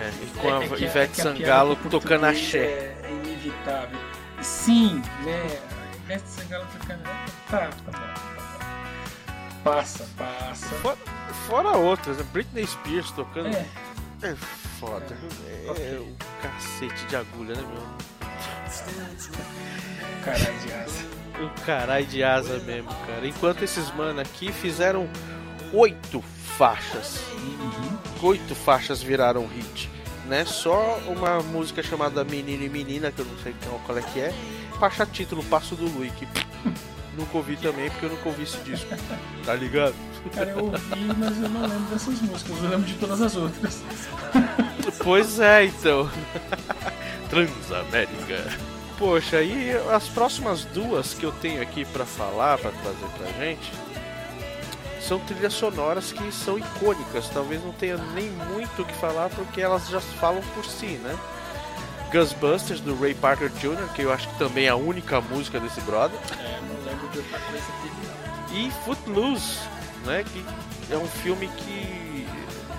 [0.00, 2.58] É, e com a é, Ivete é Sangalo tocando axé.
[2.58, 3.98] É, é inevitável.
[4.40, 5.60] Sim, né?
[6.04, 7.02] Ivete Sangalo tocando.
[7.02, 7.92] Tá, tá bom.
[7.92, 8.28] Tá bom.
[9.64, 10.66] Passa, passa.
[11.46, 12.24] Fora outras, né?
[12.32, 13.48] Britney Spears tocando.
[13.48, 13.66] É.
[14.22, 14.34] É
[14.78, 15.16] foda.
[15.46, 15.98] É, Ok.
[15.98, 18.08] um cacete de agulha, né, meu?
[20.24, 21.04] Caralho de asa.
[21.40, 23.26] Um caralho de asa mesmo, cara.
[23.26, 25.08] Enquanto esses mano aqui fizeram
[25.72, 26.22] oito
[26.56, 27.20] faixas.
[27.32, 27.98] Uhum.
[28.28, 29.88] Oito faixas viraram hit.
[30.26, 30.44] Né?
[30.44, 34.20] Só uma música chamada Menina e Menina, que eu não sei qual qual é que
[34.20, 34.34] é.
[34.78, 36.28] Faixa título Passo do Lui, que
[37.16, 38.88] nunca ouvi também, porque eu nunca ouvi esse disco.
[39.44, 39.94] Tá ligado?
[40.34, 42.62] Cara, eu ouvi, mas eu não lembro dessas músicas.
[42.62, 43.82] Eu lembro de todas as outras.
[45.04, 46.08] Pois é, então.
[47.28, 48.44] Transamérica.
[48.98, 53.70] Poxa, e as próximas duas que eu tenho aqui pra falar, pra trazer pra gente,
[55.00, 57.28] são trilhas sonoras que são icônicas.
[57.28, 61.16] Talvez não tenha nem muito o que falar porque elas já falam por si, né?
[62.12, 65.80] Ghostbusters do Ray Parker Jr., que eu acho que também é a única música desse
[65.82, 66.18] brother.
[66.38, 67.66] É, não lembro de outra coisa
[68.50, 68.56] não.
[68.56, 69.58] E Footloose,
[70.04, 70.44] né, que
[70.92, 72.26] é um filme que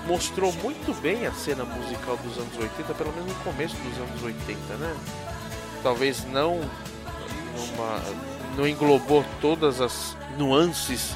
[0.08, 4.24] mostrou muito bem a cena musical dos anos 80, pelo menos no começo dos anos
[4.24, 4.96] 80, né?
[5.84, 6.60] Talvez não
[7.56, 8.02] numa,
[8.58, 11.16] não englobou todas as nuances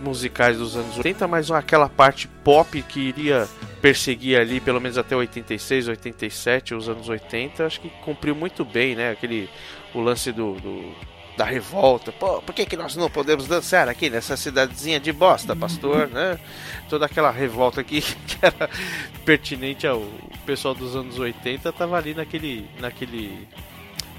[0.00, 3.48] musicais dos anos 80, mas aquela parte pop que iria
[3.80, 8.94] perseguir ali pelo menos até 86, 87, os anos 80, acho que cumpriu muito bem,
[8.96, 9.10] né?
[9.10, 9.48] Aquele
[9.94, 10.92] o lance do, do-
[11.38, 12.10] da revolta.
[12.10, 16.36] Pô, por que, que nós não podemos dançar aqui nessa cidadezinha de bosta, pastor, né?
[16.90, 18.68] Toda aquela revolta aqui que era
[19.24, 20.02] pertinente ao
[20.44, 23.46] pessoal dos anos 80 tava ali naquele naquele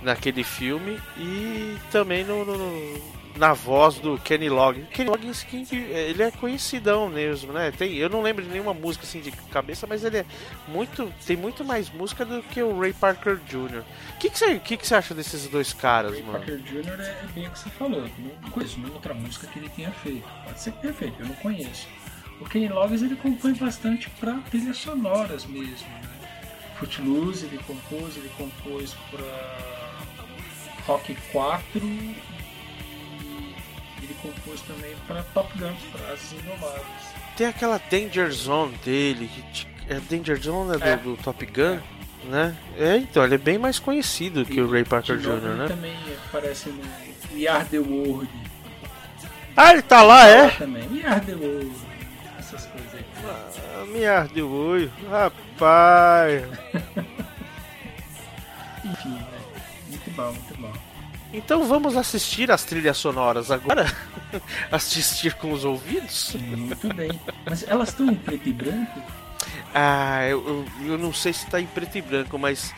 [0.01, 4.87] naquele filme e também no- no- na voz do Kenny Loggins.
[4.89, 7.71] Kenny Loggins que ele é conhecidão mesmo, né?
[7.71, 10.25] Tem, eu não lembro de nenhuma música assim de cabeça, mas ele é
[10.67, 13.83] muito tem muito mais música do que o Ray Parker Jr.
[14.15, 16.39] O que que você que que você acha desses dois caras, Ray mano?
[16.39, 17.01] Parker Jr.
[17.01, 18.09] é bem o que você falou.
[18.41, 20.27] Não conheço nenhuma outra música que ele tenha feito.
[20.43, 21.87] Pode ser que tenha feito, eu não conheço.
[22.41, 25.87] O Kenny Loggins ele compõe bastante para trilhas sonoras mesmo.
[25.87, 26.01] Né?
[26.79, 29.79] Footloose ele compôs, ele compôs para
[30.85, 32.28] Rock 4 e
[34.09, 36.85] ele compôs também para Top Gun, para As Indomáveis.
[37.37, 40.97] Tem aquela Danger Zone dele, que é Danger Zone é do, É.
[40.97, 41.79] do Top Gun,
[42.25, 42.55] né?
[42.77, 45.67] É, então, ele é bem mais conhecido que o Ray Parker Jr., ele né?
[45.67, 45.95] também
[46.27, 46.81] aparece no
[47.35, 48.29] We Are The World.
[49.55, 50.49] Ah, ele tá lá, é?
[50.51, 50.87] Também.
[50.89, 51.71] We Are The World.
[52.37, 53.05] Essas coisas aí.
[53.25, 56.43] Ah, me arde o olho, rapaz.
[58.85, 59.27] Enfim, né?
[59.87, 60.73] Muito bom, muito bom.
[61.31, 63.85] Então vamos assistir as trilhas sonoras agora?
[64.71, 66.35] assistir com os ouvidos?
[66.35, 67.11] Muito bem.
[67.45, 69.01] Mas elas estão em preto e branco?
[69.73, 72.73] Ah, eu, eu, eu não sei se tá em preto e branco, mas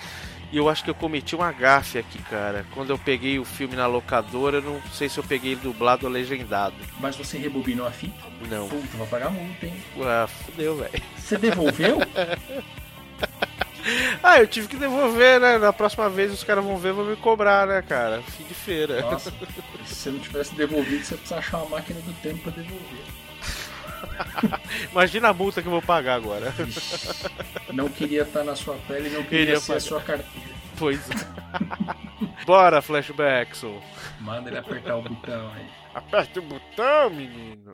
[0.52, 2.66] eu acho que eu cometi um agafe aqui, cara.
[2.74, 6.12] Quando eu peguei o filme na locadora, eu não sei se eu peguei dublado ou
[6.12, 6.76] legendado.
[7.00, 8.28] Mas você rebobinou a fita?
[8.50, 8.68] Não.
[8.68, 9.74] Puta, vai pagar multa, hein?
[10.02, 11.02] Ah, fudeu, velho.
[11.18, 12.00] Você devolveu?
[14.24, 15.58] Ah, eu tive que devolver, né?
[15.58, 18.22] Na próxima vez os caras vão ver, vão me cobrar, né, cara?
[18.22, 19.02] Fim de feira.
[19.02, 19.32] Nossa,
[19.86, 23.02] se você não tivesse devolvido, você precisa achar uma máquina do tempo pra devolver.
[24.92, 26.54] Imagina a multa que eu vou pagar agora.
[27.72, 30.50] Não queria estar na sua pele, não queria Queria ser a sua carteira.
[30.78, 32.46] Pois é.
[32.46, 33.82] Bora, Flashbackson.
[34.20, 35.66] Manda ele apertar o botão aí.
[35.94, 37.72] Aperte o botão, menino.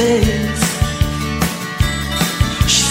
[0.00, 0.08] She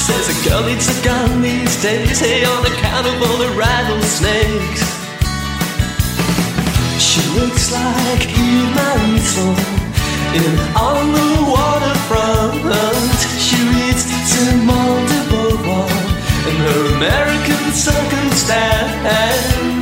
[0.05, 4.83] says a girl needs a gun these days, hey, on account of all the rattlesnakes.
[7.01, 9.57] She looks like Eve Marisol
[10.37, 12.61] in on the waterfront.
[13.41, 15.89] She reads Simone de Beauvoir
[16.47, 19.78] in her American circumstance.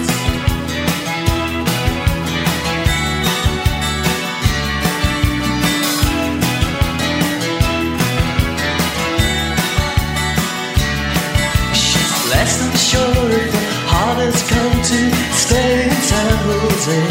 [14.88, 15.00] To
[15.36, 17.02] stay in San Jose.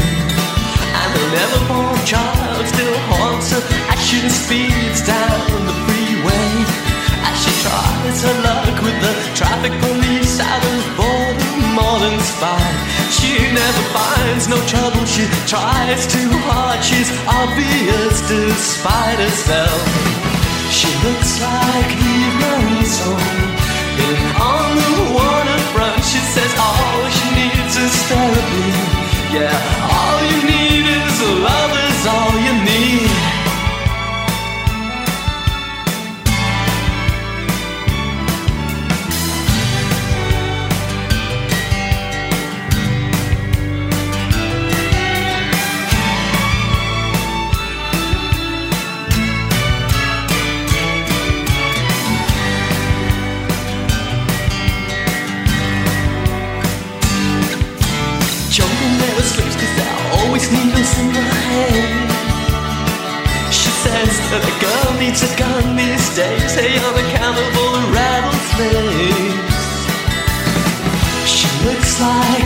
[1.01, 3.63] And her never born child still haunts her
[3.93, 6.51] as she speeds down the freeway.
[7.29, 10.97] As she tries her luck with the traffic police out of
[12.01, 12.79] than spite.
[13.13, 19.81] She never finds no trouble, she tries too hard, she's obvious despite herself.
[20.71, 23.46] She looks like Eve Marisol
[24.41, 26.05] on the waterfront.
[26.05, 28.69] She says all she needs is therapy.
[29.37, 29.57] Yeah,
[29.97, 31.17] all you need is
[31.49, 32.66] love is all you need.
[64.37, 69.57] That a girl needs a gun these days, hey, on account of all the rattlesnakes.
[71.25, 72.46] She looks like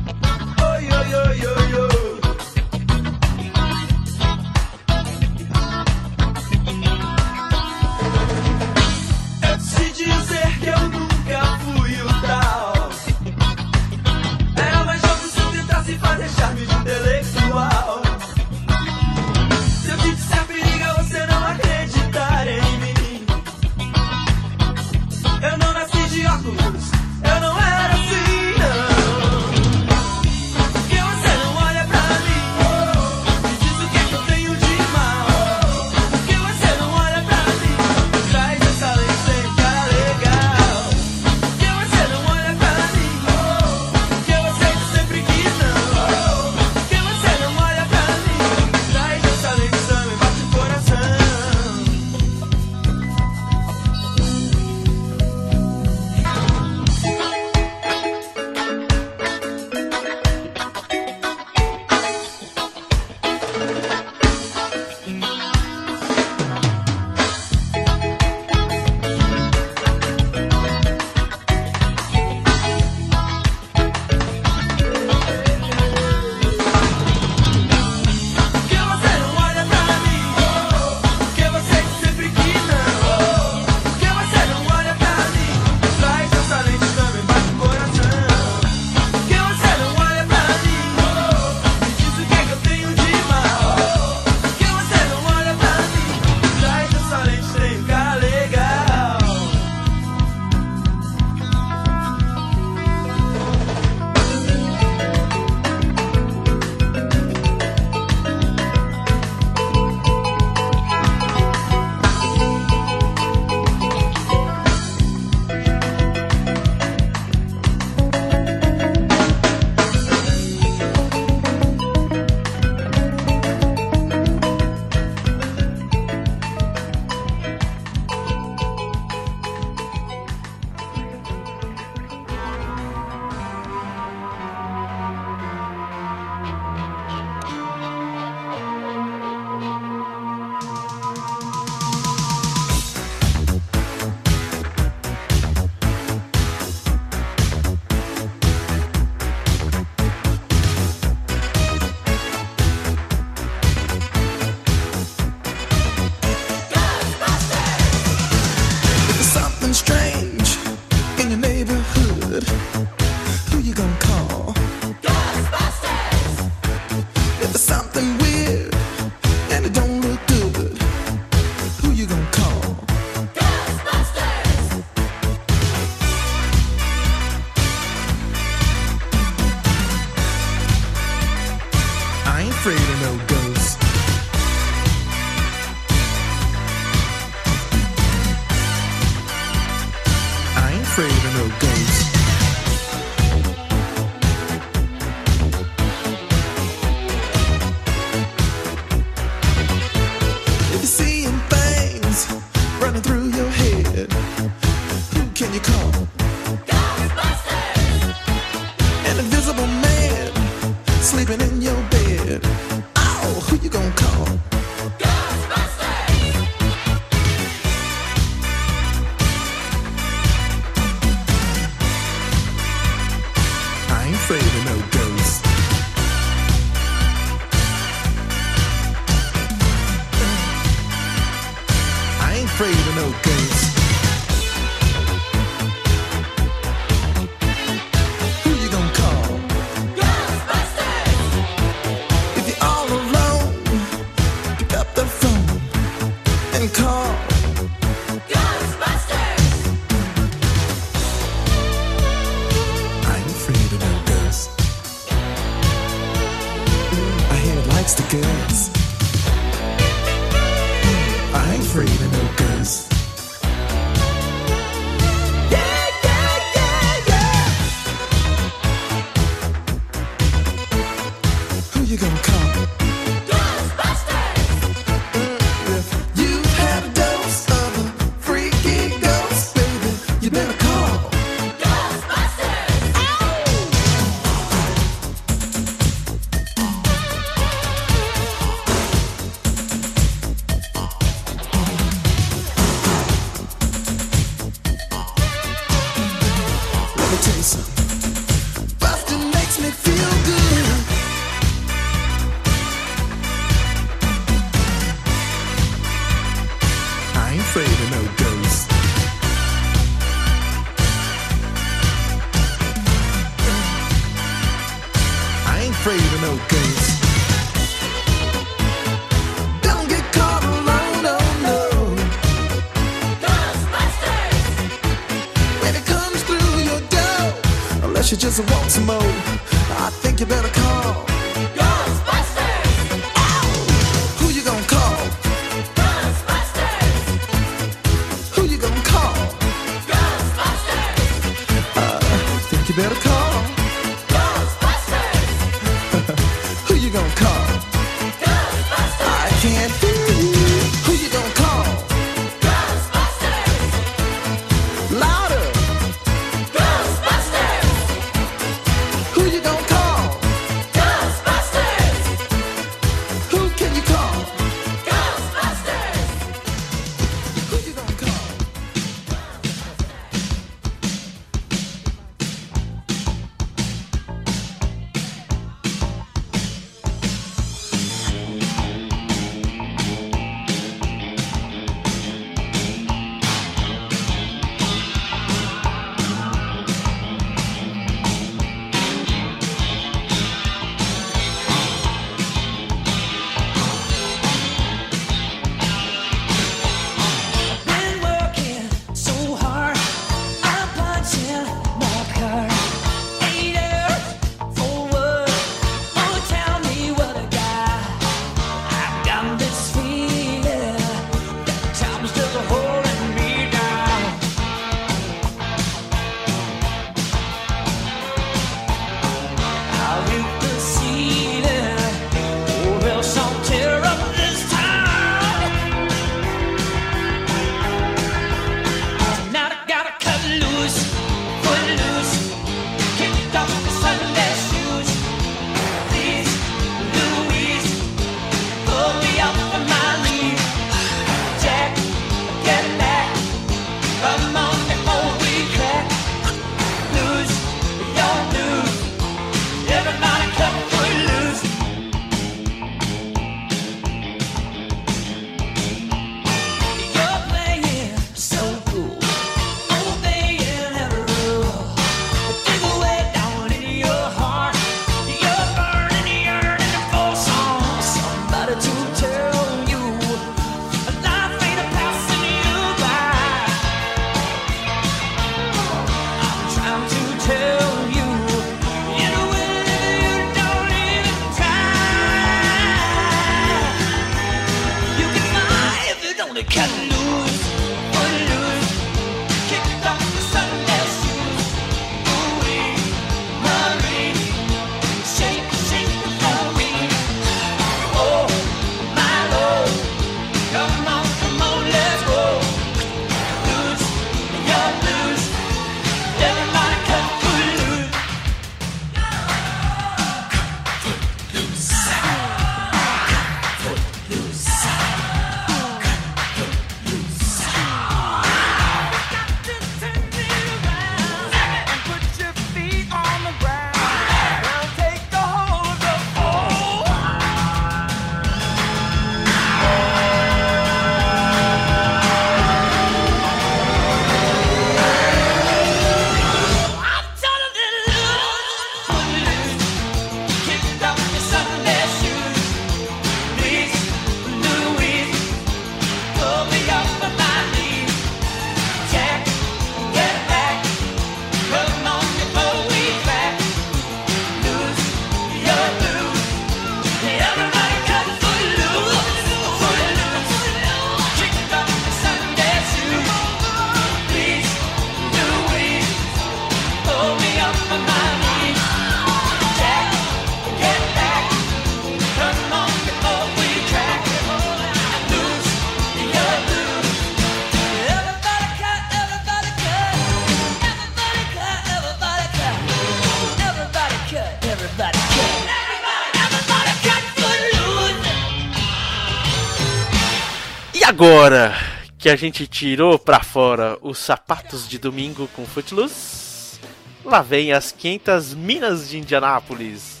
[592.10, 596.58] que a gente tirou pra fora os sapatos de domingo com Footloose,
[597.04, 600.00] lá vem as 500 Minas de Indianápolis.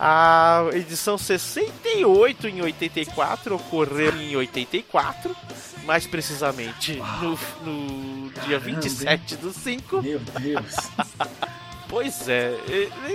[0.00, 5.36] A edição 68 em 84 ocorreu em 84,
[5.84, 10.02] mais precisamente no, no dia 27 do 5.
[10.02, 10.74] Meu Deus.
[11.90, 12.54] Pois é,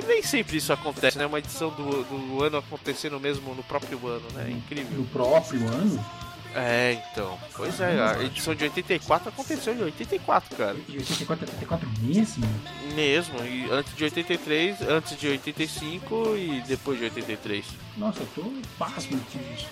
[0.07, 1.27] nem sempre isso acontece, né?
[1.27, 4.49] Uma edição do, do ano acontecendo mesmo no próprio ano, né?
[4.49, 4.97] Incrível.
[4.97, 6.03] No próprio ano?
[6.55, 7.37] É, então.
[7.55, 10.77] Pois é, a edição de 84 aconteceu em 84, cara.
[10.87, 12.45] E 84 84 mesmo?
[12.93, 17.65] Mesmo, e antes de 83, antes de 85 e depois de 83.
[17.97, 19.67] Nossa, eu tô pasmo aqui, bicho.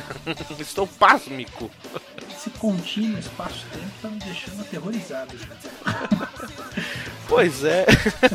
[0.60, 1.70] Estou pasmico.
[2.30, 5.34] Esse contínuo espaço-tempo tá me deixando aterrorizado.
[7.28, 7.86] Pois é.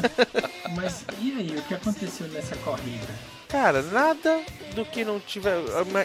[0.76, 3.31] Mas e aí, o que aconteceu nessa corrida?
[3.52, 4.42] Cara, nada
[4.74, 5.58] do que não tiver.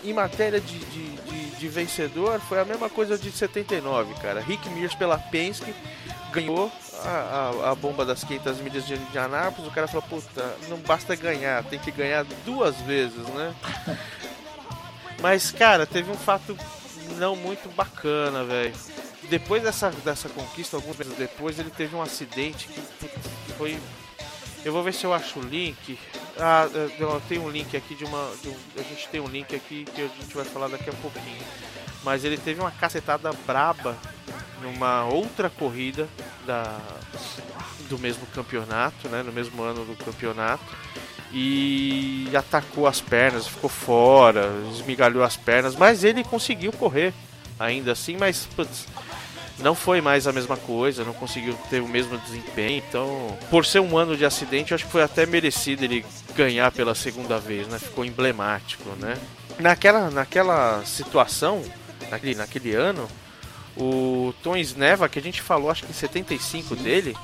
[0.04, 4.40] Em matéria de, de, de- de vencedor, foi a mesma coisa de 79, cara.
[4.40, 5.72] Rick Mears pela Penske
[6.32, 6.70] ganhou
[7.02, 7.08] a,
[7.64, 9.70] a, a bomba das 500 milhas de Indianápolis.
[9.70, 13.54] O cara falou: puta, não basta ganhar, tem que ganhar duas vezes, né?
[15.22, 16.56] Mas, cara, teve um fato
[17.16, 18.74] não muito bacana, velho.
[19.30, 22.80] Depois dessa, dessa conquista, alguns meses depois, ele teve um acidente que
[23.56, 23.78] foi
[24.66, 25.96] eu vou ver se eu acho o link.
[26.38, 26.66] Ah,
[26.98, 28.32] não, tem um link aqui de uma.
[28.42, 30.92] de um- a gente tem um link aqui que a gente vai falar daqui a
[30.94, 31.38] pouquinho.
[32.02, 33.96] Mas ele teve uma cacetada braba
[34.60, 36.08] numa outra corrida
[36.44, 36.78] da,
[37.88, 39.22] do mesmo campeonato, né?
[39.22, 40.64] No mesmo ano do campeonato.
[41.32, 47.12] E atacou as pernas, ficou fora, esmigalhou as pernas, mas ele conseguiu correr
[47.58, 48.86] ainda assim, mas putz,
[49.58, 52.82] não foi mais a mesma coisa, não conseguiu ter o mesmo desempenho.
[52.86, 56.04] Então, por ser um ano de acidente, acho que foi até merecido ele
[56.34, 57.78] ganhar pela segunda vez, né?
[57.78, 59.16] Ficou emblemático, né?
[59.58, 61.62] Naquela, naquela situação,
[62.10, 63.08] naquele, naquele ano,
[63.76, 67.16] o Tom Sneva, que a gente falou, acho que em 75 dele,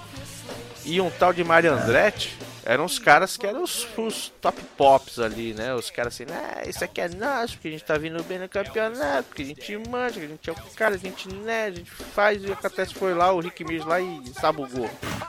[0.84, 5.18] e um tal de Mario Andretti, eram os caras que eram os, os top pops
[5.18, 5.74] ali, né?
[5.74, 8.48] Os caras assim, ah, isso aqui é nosso, porque a gente tá vindo bem no
[8.48, 11.90] campeonato, porque a gente manja, a gente é o cara, a gente né, a gente
[11.90, 14.88] faz e acontece foi lá, o Rick Mears lá e sabugou,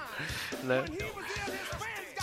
[0.64, 0.86] né?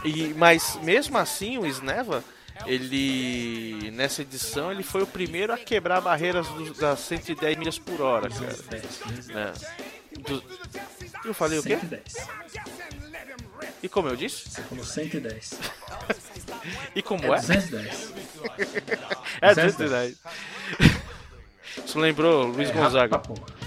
[0.05, 2.25] E, mas mesmo assim o Sneva,
[2.67, 8.01] ele nessa edição ele foi o primeiro a quebrar barreiras dos- das 110 milhas por
[8.01, 8.47] hora, cara.
[8.47, 9.53] 210, né?
[10.21, 10.43] Do-
[11.25, 11.79] Eu falei o quê?
[13.61, 13.75] 110.
[13.83, 14.49] E como eu disse?
[14.51, 15.61] Você falou 110.
[16.95, 17.41] E como É é?
[17.41, 18.13] 210.
[19.41, 20.17] É 210.
[20.17, 20.17] 210.
[21.87, 23.23] Isso lembrou Luiz É, Gonzaga.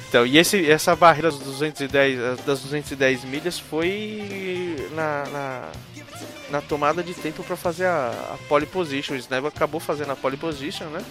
[0.09, 5.71] Então, e esse, essa barreira dos 210, das 210 milhas foi na, na,
[6.51, 9.15] na tomada de tempo para fazer a, a pole position.
[9.15, 11.03] O Snell acabou fazendo a pole position, né?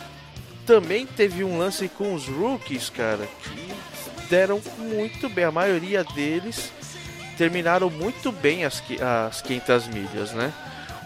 [0.64, 5.45] Também teve um lance com os rookies, cara, que deram muito bem.
[5.45, 6.70] A maioria deles
[7.37, 8.83] terminaram muito bem as,
[9.28, 10.53] as 500 milhas, né?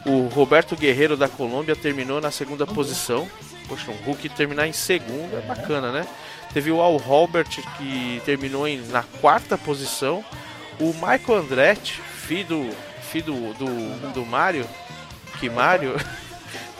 [0.04, 3.28] O Roberto Guerreiro da Colômbia terminou na segunda posição.
[3.68, 6.06] Poxa, um rookie terminar em segundo é bacana, né?
[6.54, 10.24] Teve o Al Robert que terminou em- na quarta posição.
[10.78, 12.70] O Michael Andretti, filho do,
[13.10, 14.66] filho do, do, do Mario,
[15.40, 15.96] que Mario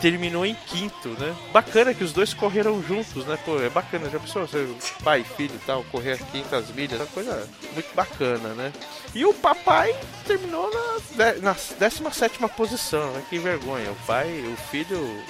[0.01, 1.35] terminou em quinto, né?
[1.51, 3.37] Bacana que os dois correram juntos, né?
[3.45, 4.09] Pô, é bacana.
[4.09, 4.67] Já pensou ser
[5.03, 6.99] pai filho e tal, correr 500 milhas?
[6.99, 8.73] É uma coisa muito bacana, né?
[9.13, 10.69] E o papai terminou
[11.15, 13.23] na, na 17 posição, né?
[13.29, 13.91] Que vergonha.
[13.91, 15.23] O pai, o filho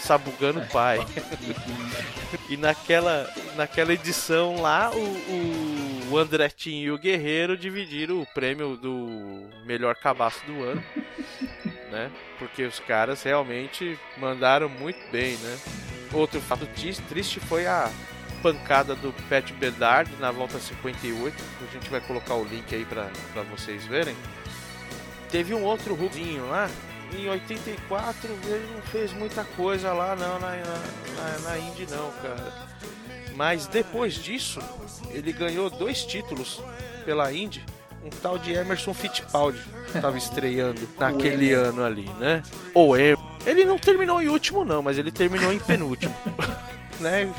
[0.00, 1.04] sabugando o pai.
[2.48, 9.48] E naquela, naquela edição lá, o, o Andretinho e o Guerreiro dividiram o prêmio do
[9.64, 10.82] melhor cabaço do ano,
[11.90, 12.10] né?
[12.38, 15.58] Porque os caras realmente mandaram muito bem, né?
[16.12, 16.66] Outro fato
[17.08, 17.90] triste foi a
[18.42, 21.34] pancada do Pat Bedard na volta 58.
[21.66, 23.08] A gente vai colocar o link aí pra
[23.50, 24.14] vocês verem.
[25.30, 26.68] Teve um outro Ruzinho lá.
[27.12, 30.58] Em 84 ele não fez muita coisa lá não na, na,
[31.16, 32.73] na, na Indy não, cara.
[33.36, 34.60] Mas depois disso,
[35.10, 36.60] ele ganhou dois títulos
[37.04, 37.64] pela Indy.
[38.04, 39.58] Um tal de Emerson Fittipaldi
[39.94, 42.42] estava estreando naquele ano ali, né?
[42.74, 43.16] Ou é.
[43.46, 46.14] Ele não terminou em último não, mas ele terminou em penúltimo,
[47.00, 47.32] né?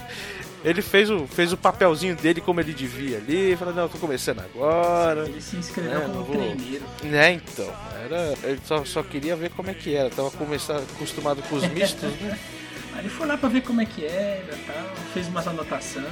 [0.63, 4.39] Ele fez o, fez o papelzinho dele como ele devia ali, falou, não, tô começando
[4.39, 5.25] agora.
[5.27, 6.83] Ele se inscreveu É, como vou- treineiro.
[7.03, 7.71] Né, então.
[8.03, 10.09] Era, ele só, só queria ver como é que era.
[10.09, 12.37] Tava começando, acostumado com os mistos, né?
[12.95, 16.05] Aí ele foi lá pra ver como é que era tal, fez umas anotações.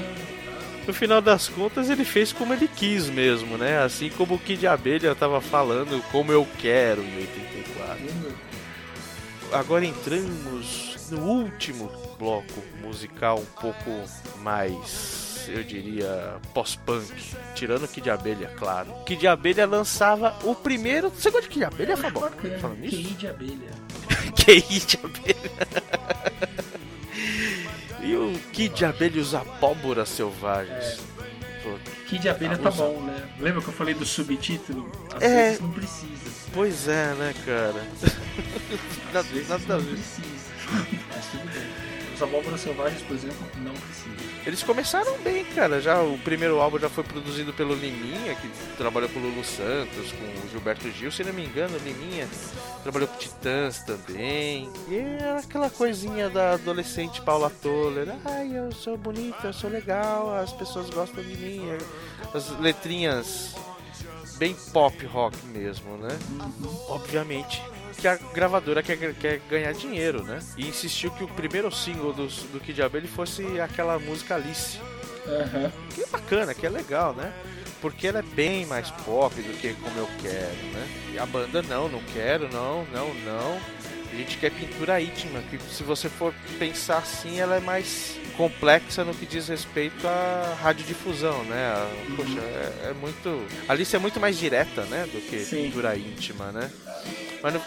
[0.85, 3.81] No final das contas, ele fez como ele quis mesmo, né?
[3.81, 8.35] Assim como o Kid Abelha tava falando, como eu quero em 84.
[9.53, 14.03] agora entramos no último bloco musical um pouco
[14.39, 17.13] mais, eu diria, pós-punk.
[17.55, 18.93] Tirando Kid Abelha, claro.
[19.05, 21.09] Kid Abelha lançava o primeiro.
[21.09, 22.29] Você gosta de Kid Abelha, Fabão?
[22.59, 22.97] Falando nisso?
[22.97, 23.83] QI de abelha.
[24.43, 25.82] De abelha.
[28.01, 30.99] E o Kid de abelha e os abóboras selvagens.
[31.63, 31.77] Pô,
[32.09, 32.83] QI de abelha tá usa.
[32.83, 33.29] bom, né?
[33.39, 34.91] Lembra que eu falei do subtítulo?
[35.15, 35.43] Às É.
[35.47, 36.31] vezes não precisa.
[36.53, 37.83] pois é, né, cara?
[39.17, 40.51] Às vezes nada não precisa.
[41.15, 41.63] Mas tudo bem.
[42.15, 44.33] Os abóboras selvagens, por exemplo, não precisa.
[44.45, 45.79] Eles começaram bem, cara.
[45.81, 50.11] Já o primeiro álbum já foi produzido pelo Liminha, que trabalhou com o Lulu Santos,
[50.11, 52.27] com o Gilberto Gil, se não me engano, o Liminha
[52.83, 54.69] trabalhou com Titãs também.
[54.87, 58.13] E era aquela coisinha da adolescente Paula Toller.
[58.25, 61.61] Ai, eu sou bonita, eu sou legal, as pessoas gostam de mim.
[62.33, 63.55] As letrinhas
[64.37, 66.09] bem pop rock mesmo, né?
[66.89, 67.61] Obviamente
[68.03, 70.39] que a gravadora quer, quer ganhar dinheiro, né?
[70.57, 74.77] E insistiu que o primeiro single do, do Kid Abelha fosse aquela música Alice.
[75.25, 75.71] Aham.
[75.95, 77.31] Que é bacana, que é legal, né?
[77.83, 80.87] Porque ela é bem mais pop do que como eu quero, né?
[81.13, 83.59] E a banda não, não quero, não, não, não.
[84.09, 89.03] A gente quer pintura íntima, que se você for pensar assim, ela é mais complexa
[89.03, 91.73] no que diz respeito à radiodifusão, né?
[91.75, 93.45] A- Poxa, é, é muito.
[93.67, 95.05] A Alice é muito mais direta, né?
[95.11, 95.63] Do que Sim.
[95.63, 96.71] pintura íntima, né?
[97.41, 97.61] Mas no,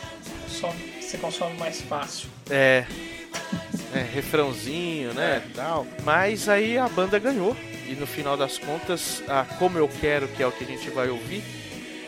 [0.49, 2.29] Só você consome mais fácil.
[2.49, 2.87] é.
[3.95, 5.43] É, refrãozinho, né?
[5.55, 5.87] Tal.
[6.05, 7.57] Mas aí a banda ganhou.
[7.89, 10.91] E no final das contas, a Como Eu Quero, que é o que a gente
[10.91, 11.43] vai ouvir,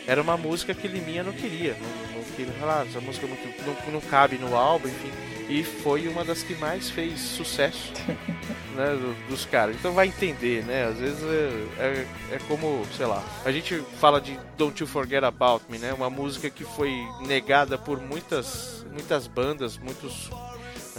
[0.05, 1.73] era uma música que Liminha não queria.
[1.79, 5.09] Não, não queria falar, essa música é muito, não, não cabe no álbum, enfim.
[5.47, 7.91] E foi uma das que mais fez sucesso
[8.75, 9.75] né, do- dos caras.
[9.77, 10.85] Então vai entender, né?
[10.85, 15.23] Às vezes é, é, é como, sei lá, a gente fala de Don't You Forget
[15.23, 15.91] About Me, né?
[15.93, 16.91] Uma música que foi
[17.25, 20.29] negada por muitas, muitas bandas, muitos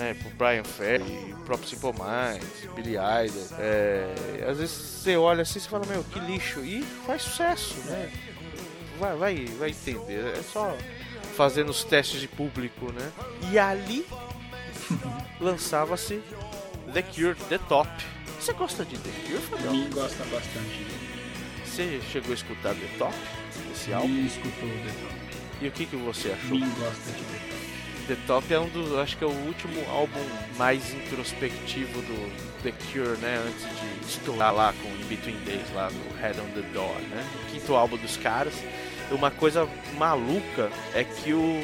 [0.01, 3.59] né, pro Brian Ferry, o próprio Simple Minds, Billy Idol.
[3.59, 6.64] É, às vezes você olha assim e fala, meu, que lixo.
[6.64, 8.11] E faz sucesso, né?
[8.98, 10.38] Vai, vai, vai entender.
[10.38, 10.74] É só
[11.36, 13.12] fazendo os testes de público, né?
[13.53, 14.07] E ali
[15.40, 16.22] lançava-se
[16.92, 17.88] The Cure, The Top.
[18.38, 19.72] Você gosta de The Cure, Fabião?
[19.72, 20.86] Mim gosta bastante.
[21.64, 23.14] Você chegou a escutar The Top?
[23.70, 24.26] Esse álbum?
[24.26, 25.20] Escutou The Top.
[25.61, 26.51] E o que, que você achou?
[26.51, 27.59] Mim gosta de The Top.
[28.11, 30.18] The Top é um dos, acho que é o último álbum
[30.58, 33.40] mais introspectivo do The Cure, né?
[33.46, 37.24] Antes de estourar lá com In Between Days, lá no Head on the Door, né?
[37.36, 38.54] O quinto álbum dos caras.
[39.12, 41.61] Uma coisa maluca é que o,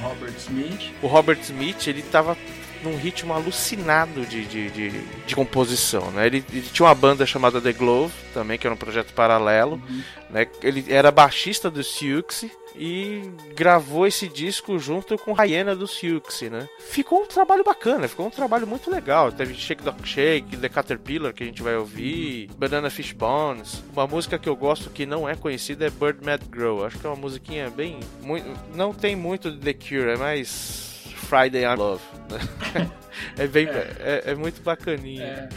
[0.00, 0.94] Robert Smith.
[1.02, 2.38] o Robert Smith, ele tava
[2.84, 4.90] num ritmo alucinado de, de, de,
[5.26, 6.26] de composição, né?
[6.26, 9.82] Ele, ele tinha uma banda chamada The Glove, também, que era um projeto paralelo,
[10.28, 10.46] né?
[10.62, 13.22] Ele era baixista do Siouxsie e
[13.54, 16.68] gravou esse disco junto com Hyena do Siouxsie, né?
[16.78, 19.32] Ficou um trabalho bacana, ficou um trabalho muito legal.
[19.32, 23.82] Teve Shake Dock Shake, The Caterpillar, que a gente vai ouvir, Banana Fish Bones.
[23.92, 26.84] Uma música que eu gosto que não é conhecida é Bird Mad Grow.
[26.84, 28.00] Acho que é uma musiquinha bem...
[28.20, 30.93] Muito, não tem muito de The Cure, é mais
[31.24, 32.02] Friday I'm Love.
[32.30, 32.90] né?
[33.38, 33.66] é bem...
[33.68, 35.48] É, é muito bacaninha.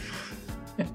[0.78, 0.86] É.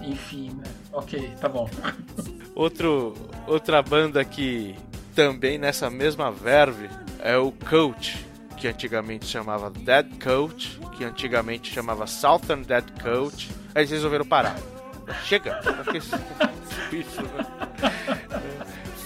[0.02, 0.64] Enfim, né?
[0.92, 1.68] Ok, tá bom.
[2.54, 3.14] Outro,
[3.48, 4.76] outra banda que
[5.12, 8.24] também nessa mesma verve é o Coach,
[8.56, 13.50] que antigamente chamava Dead Coach, que antigamente chamava Southern Dead Coach.
[13.74, 14.56] Aí eles resolveram parar.
[15.24, 15.60] Chega!
[15.82, 16.16] porque esse
[16.90, 17.44] bicho, né?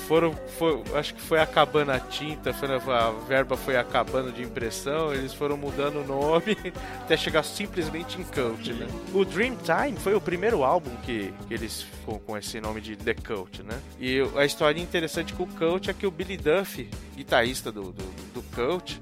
[0.09, 5.13] Foram, foi- acho que foi acabando a tinta, foi, a verba foi acabando de impressão,
[5.13, 6.57] eles foram mudando o nome
[7.03, 8.87] até chegar simplesmente em Coach, né?
[9.13, 11.87] O Dreamtime foi o primeiro álbum que, que eles
[12.27, 13.79] com esse nome de The Coach, né?
[14.01, 18.33] E a história interessante com o Coach é que o Billy Duff, guitarrista do, do,
[18.33, 18.99] do Coach,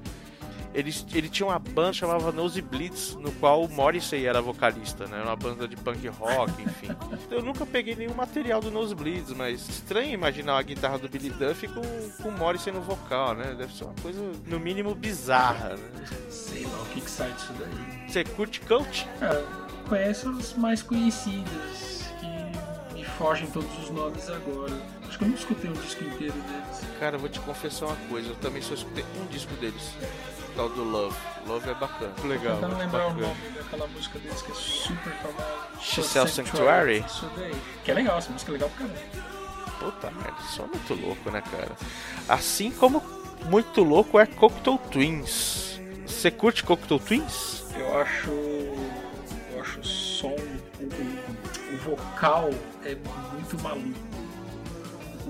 [0.77, 5.23] ele, ele tinha uma banda chamada Nosebleeds, no qual o Morrissey era vocalista, né?
[5.23, 6.89] Uma banda de punk rock, enfim.
[7.31, 11.67] Eu nunca peguei nenhum material do Nosebleeds, mas estranho imaginar a guitarra do Billy Duff
[11.69, 11.81] com,
[12.21, 13.55] com o Morrissey no vocal, né?
[13.57, 16.05] Deve ser uma coisa, no mínimo, bizarra, né?
[16.29, 18.07] Sei lá o que, que sai disso daí.
[18.07, 19.07] Você curte Coach?
[19.19, 19.43] Cara,
[19.89, 24.77] conheço as mais conhecidas, que me fogem todos os nomes agora.
[25.07, 26.81] Acho que eu não escutei um disco inteiro deles.
[26.99, 29.93] Cara, eu vou te confessar uma coisa, eu também só escutei um disco deles,
[30.57, 31.15] tal do Love.
[31.47, 32.11] Love é bacana.
[32.25, 33.27] Legal, Tentando lembrar o bacana.
[33.27, 35.57] nome daquela música deles que é super famosa.
[35.81, 37.05] She Sells Sanctuary?
[37.05, 37.55] Isso daí.
[37.85, 39.27] Que é legal, essa música é legal pra caramba.
[39.79, 41.71] Puta merda, só muito louco, né, cara?
[42.27, 43.01] Assim como
[43.45, 45.79] muito louco é Cocteau Twins.
[46.05, 47.63] Você curte Cocteau Twins?
[47.75, 48.29] Eu acho.
[48.31, 50.35] Eu acho o som.
[50.79, 52.49] O, o- o vocal
[52.83, 52.95] é
[53.33, 53.99] muito maluco.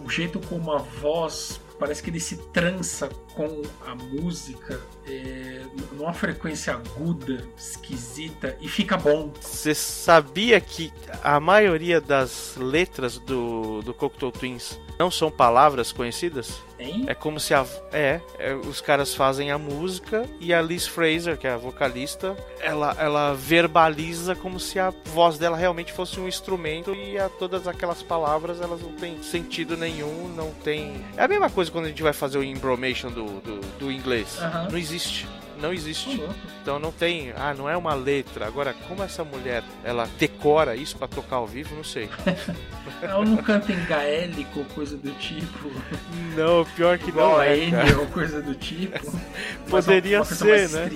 [0.06, 5.62] O jeito como a voz parece que ele se trança com a música é,
[5.92, 9.32] numa frequência aguda, esquisita, e fica bom.
[9.40, 10.92] Você sabia que
[11.24, 16.66] a maioria das letras do, do Cocteau Twins não são palavras conhecidas?
[16.80, 17.06] Hein?
[17.08, 17.66] É como se a.
[17.92, 22.36] É, é, os caras fazem a música e a Liz Fraser, que é a vocalista,
[22.60, 27.68] ela, ela verbaliza como se a voz dela realmente fosse um instrumento e a, todas
[27.68, 31.04] aquelas palavras elas não têm sentido nenhum, não tem.
[31.16, 34.38] É a mesma coisa quando a gente vai fazer o embromation do, do, do inglês.
[34.40, 34.68] Aham.
[34.72, 35.28] Não existe.
[35.62, 36.22] Não existe.
[36.62, 38.46] Então não tem, ah, não é uma letra.
[38.46, 42.10] Agora, como essa mulher, ela decora isso pra tocar ao vivo, não sei.
[43.02, 45.70] Ela não canta em gaélico ou coisa do tipo.
[46.36, 48.00] Não, pior que Igual não a é, Enya cara.
[48.00, 48.98] ou coisa do tipo.
[49.70, 50.90] Poderia uma, ser, né?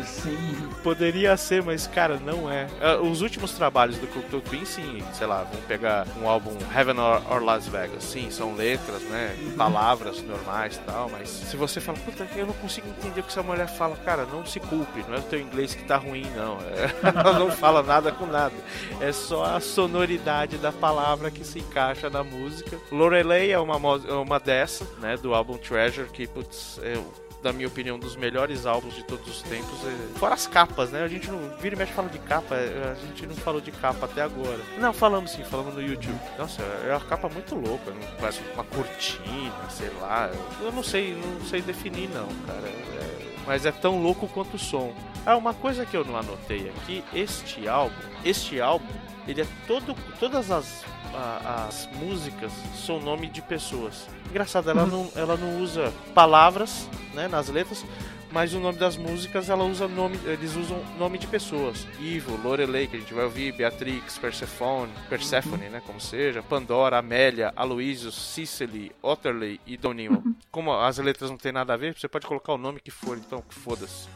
[0.00, 0.36] assim.
[0.82, 2.66] Poderia ser, mas cara, não é.
[2.80, 6.98] Ah, Os últimos trabalhos do Cocteau Twins, sim, sei lá, vamos pegar um álbum Heaven
[6.98, 11.80] or, or Las Vegas, sim, são letras, né, palavras normais e tal, mas se você
[11.80, 15.04] fala, puta, eu não consigo entender o que essa mulher fala, cara, não se culpe,
[15.08, 16.58] não é o teu inglês que tá ruim, não.
[16.60, 18.54] É, ela não fala nada com nada.
[19.00, 22.78] É só a sonoridade da palavra que se encaixa na música.
[22.90, 23.76] Lorelei é uma,
[24.08, 26.96] é uma dessa, né, do álbum Treasure, que, putz, é
[27.42, 29.80] da minha opinião, um dos melhores álbuns de todos os tempos.
[30.16, 31.02] Fora as capas, né?
[31.02, 34.06] A gente não vira e mexe fala de capa, a gente não falou de capa
[34.06, 34.60] até agora.
[34.78, 36.18] Não, falamos sim, falamos no YouTube.
[36.38, 40.30] Nossa, é uma capa muito louca, parece uma cortina, sei lá.
[40.60, 42.68] Eu não sei, não sei definir não, cara.
[42.68, 44.92] É- mas é tão louco quanto o som.
[45.26, 48.86] Ah, uma coisa que eu não anotei aqui, este álbum, este álbum,
[49.26, 50.84] ele é todo, todas as
[51.14, 54.06] a- as músicas são nome de pessoas.
[54.30, 57.84] Engraçado, ela não, ela não usa palavras né, nas letras,
[58.32, 61.86] mas o nome das músicas ela usa nome, eles usam nome de pessoas.
[62.00, 67.52] Ivo, Lorelei, que a gente vai ouvir, Beatrix, Persephone, Persephone, né, como seja, Pandora, Amélia,
[67.54, 70.34] Aloysius, Cicely, Otterley e Doninho.
[70.50, 73.16] Como as letras não tem nada a ver, você pode colocar o nome que for,
[73.16, 74.08] então foda-se.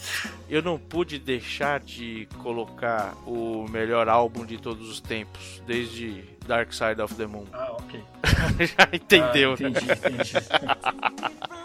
[0.49, 6.73] Eu não pude deixar de colocar o melhor álbum de todos os tempos, desde Dark
[6.73, 7.47] Side of the Moon.
[7.53, 8.03] Ah, ok.
[8.67, 9.69] Já entendeu, Ah, né?
[9.69, 10.33] entendi, entendi.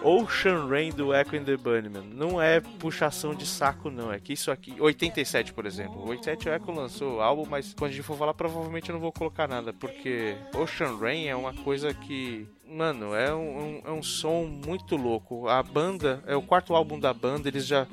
[0.03, 2.03] Ocean Rain do Echo and the Bunnymen.
[2.13, 4.11] Não é puxação de saco, não.
[4.11, 4.75] É que isso aqui.
[4.79, 6.07] 87, por exemplo.
[6.09, 8.99] 87 o Echo lançou o álbum, mas quando a gente for falar, provavelmente eu não
[8.99, 9.71] vou colocar nada.
[9.73, 12.47] Porque Ocean Rain é uma coisa que.
[12.67, 15.47] Mano, é um, um- é um som muito louco.
[15.49, 17.85] A banda, é o quarto álbum da banda, eles já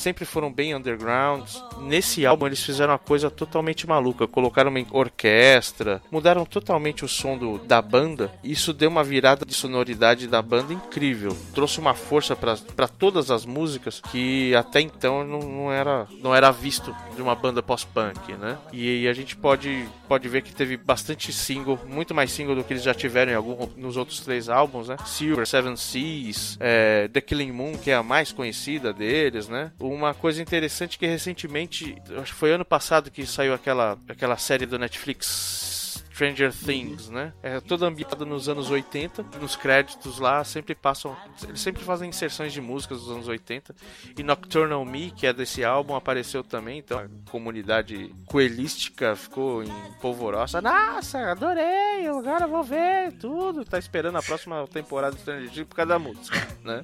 [0.00, 1.48] sempre foram bem underground.
[1.78, 4.26] Nesse álbum eles fizeram uma coisa totalmente maluca.
[4.26, 8.32] Colocaram uma orquestra, mudaram totalmente o som do, da banda.
[8.42, 11.36] Isso deu uma virada de sonoridade da banda incrível.
[11.54, 16.50] Trouxe uma força para todas as músicas que até então não, não era, não era
[16.50, 18.56] visto de uma banda pós-punk, né?
[18.72, 22.72] E, a gente pode, pode ver que teve bastante single, muito mais single do que
[22.72, 24.96] eles já tiveram em algum, nos outros três álbuns, né?
[25.04, 29.72] Silver, Seven Seas, é, The Killing Moon, que é a mais conhecida deles, né?
[29.90, 34.64] Uma coisa interessante que recentemente, acho que foi ano passado que saiu aquela, aquela série
[34.64, 37.32] do Netflix Stranger Things, né?
[37.42, 42.52] É toda ambientada nos anos 80, nos créditos lá sempre passam, eles sempre fazem inserções
[42.52, 43.74] de músicas dos anos 80.
[44.16, 49.72] E Nocturnal Me, que é desse álbum, apareceu também, então a comunidade coelística ficou em
[50.00, 50.60] polvorosa.
[50.60, 53.64] Nossa, adorei, agora vou ver tudo.
[53.64, 56.82] Tá esperando a próxima temporada de Stranger Things por causa da música, né?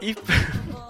[0.00, 0.16] E,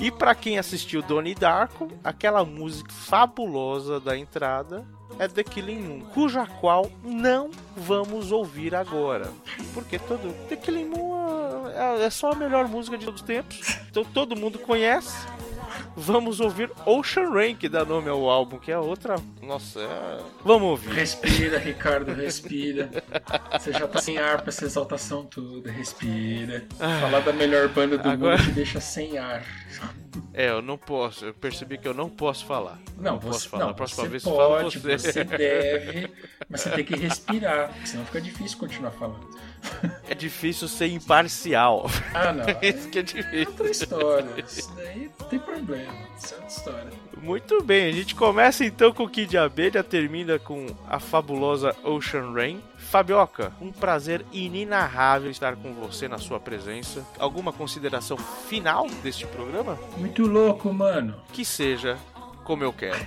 [0.01, 4.87] e para quem assistiu Donnie Darko, aquela música fabulosa da entrada
[5.19, 9.31] é The Killing Moon, cuja qual não vamos ouvir agora.
[9.73, 13.79] Porque todo The Killing Moon é, é só a melhor música de todos os tempos.
[13.91, 15.17] Então todo mundo conhece.
[15.97, 19.17] Vamos ouvir Ocean Rain, que dá nome ao álbum, que é outra.
[19.43, 20.21] Nossa, é...
[20.45, 20.93] vamos ouvir.
[20.93, 22.91] Respira, Ricardo, respira.
[23.53, 25.71] Você já tá sem ar pra essa exaltação toda.
[25.71, 26.65] Respira.
[27.01, 29.45] Falar da melhor banda do Agora- mundo te deixa sem ar.
[30.33, 31.25] É, eu não posso.
[31.25, 32.79] Eu percebi que eu não posso falar.
[32.99, 33.65] Não, posso você, falar.
[33.65, 34.99] não, a próxima você vez pode, fala você.
[34.99, 36.11] você deve,
[36.49, 39.29] mas você tem que respirar, senão fica difícil continuar falando.
[40.09, 41.91] É difícil ser imparcial.
[42.13, 42.45] Ah, não.
[42.63, 43.49] Isso que é É difícil.
[43.49, 44.45] outra história.
[44.47, 45.93] Isso daí não tem problema.
[46.19, 46.91] Isso é outra história.
[47.17, 52.33] Muito bem, a gente começa então com o Kid Abelha, termina com a fabulosa Ocean
[52.33, 52.63] Rain.
[52.77, 57.05] Fabioca, um prazer inenarrável estar com você na sua presença.
[57.19, 59.79] Alguma consideração final deste programa?
[59.97, 61.17] Muito louco, mano.
[61.33, 61.97] Que seja
[62.45, 63.05] como eu quero.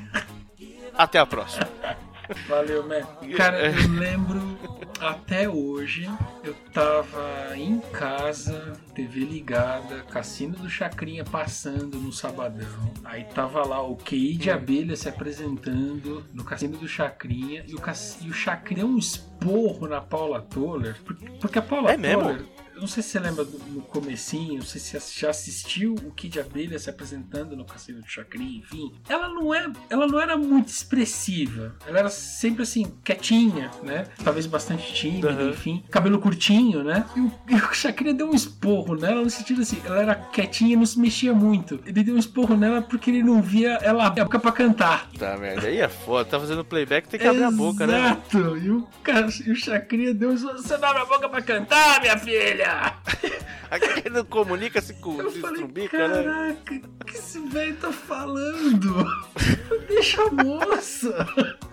[0.97, 1.69] Até a próxima.
[2.47, 3.01] Valeu, man.
[3.35, 4.57] Cara, eu lembro
[4.99, 6.09] até hoje,
[6.43, 12.67] eu tava em casa, TV ligada, Cassino do Chacrinha passando no sabadão.
[13.03, 17.79] Aí tava lá o QI de abelha se apresentando no Cassino do Chacrinha e o,
[17.79, 18.17] Cass...
[18.21, 20.95] e o Chacrinha deu um esporro na Paula Toller.
[21.03, 22.37] por- Porque a Paula É mesmo?
[22.77, 25.95] Eu não sei se você lembra do, no comecinho, não sei se você já assistiu
[25.95, 28.93] o Kid Abelha se apresentando no Cassino do Chacrin, enfim.
[29.09, 31.75] Ela não é, ela não era muito expressiva.
[31.87, 34.05] Ela era sempre assim, quietinha, né?
[34.23, 35.49] Talvez bastante tímida, Uhum.
[35.49, 35.83] enfim.
[35.89, 37.03] Cabelo curtinho, né?
[37.15, 40.73] E o, e o Chacrinha deu um esporro nela no sentido assim, ela era quietinha
[40.73, 41.79] e não se mexia muito.
[41.83, 45.09] Ele deu um esporro nela porque ele não via ela abrir a boca pra cantar.
[45.17, 45.65] Tá, merda.
[45.67, 46.25] Aí é foda.
[46.29, 47.97] Tá fazendo playback, tem que abrir a boca, né?
[47.97, 48.55] Exato.
[48.59, 51.99] E o, cara, e o Chacrinha deu um você não abre a boca pra cantar,
[52.01, 52.66] minha filha!
[53.69, 55.87] Aqui ele não comunica-se com Eu se falei, né?
[55.89, 59.05] caraca, o que esse velho tá falando?
[59.87, 61.27] Deixa a moça!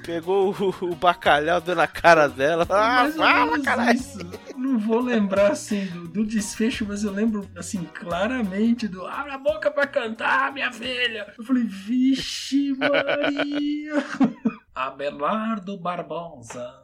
[0.05, 2.67] Pegou o, o bacalhau, deu na cara dela.
[2.69, 3.99] Ah, fala, caralho.
[3.99, 4.19] isso.
[4.57, 9.39] Não vou lembrar assim do, do desfecho, mas eu lembro assim claramente do abre a
[9.39, 11.33] boca pra cantar, minha filha.
[11.39, 14.05] Eu falei, vixe Maria.
[14.75, 16.84] Abelardo Barbosa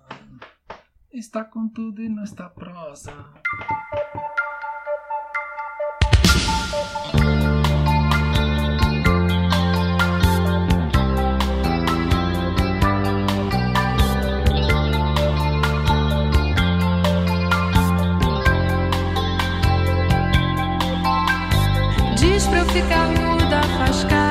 [1.12, 3.12] está com tudo e não está prosa.
[22.16, 24.29] Diz pra eu ficar muda, faz cara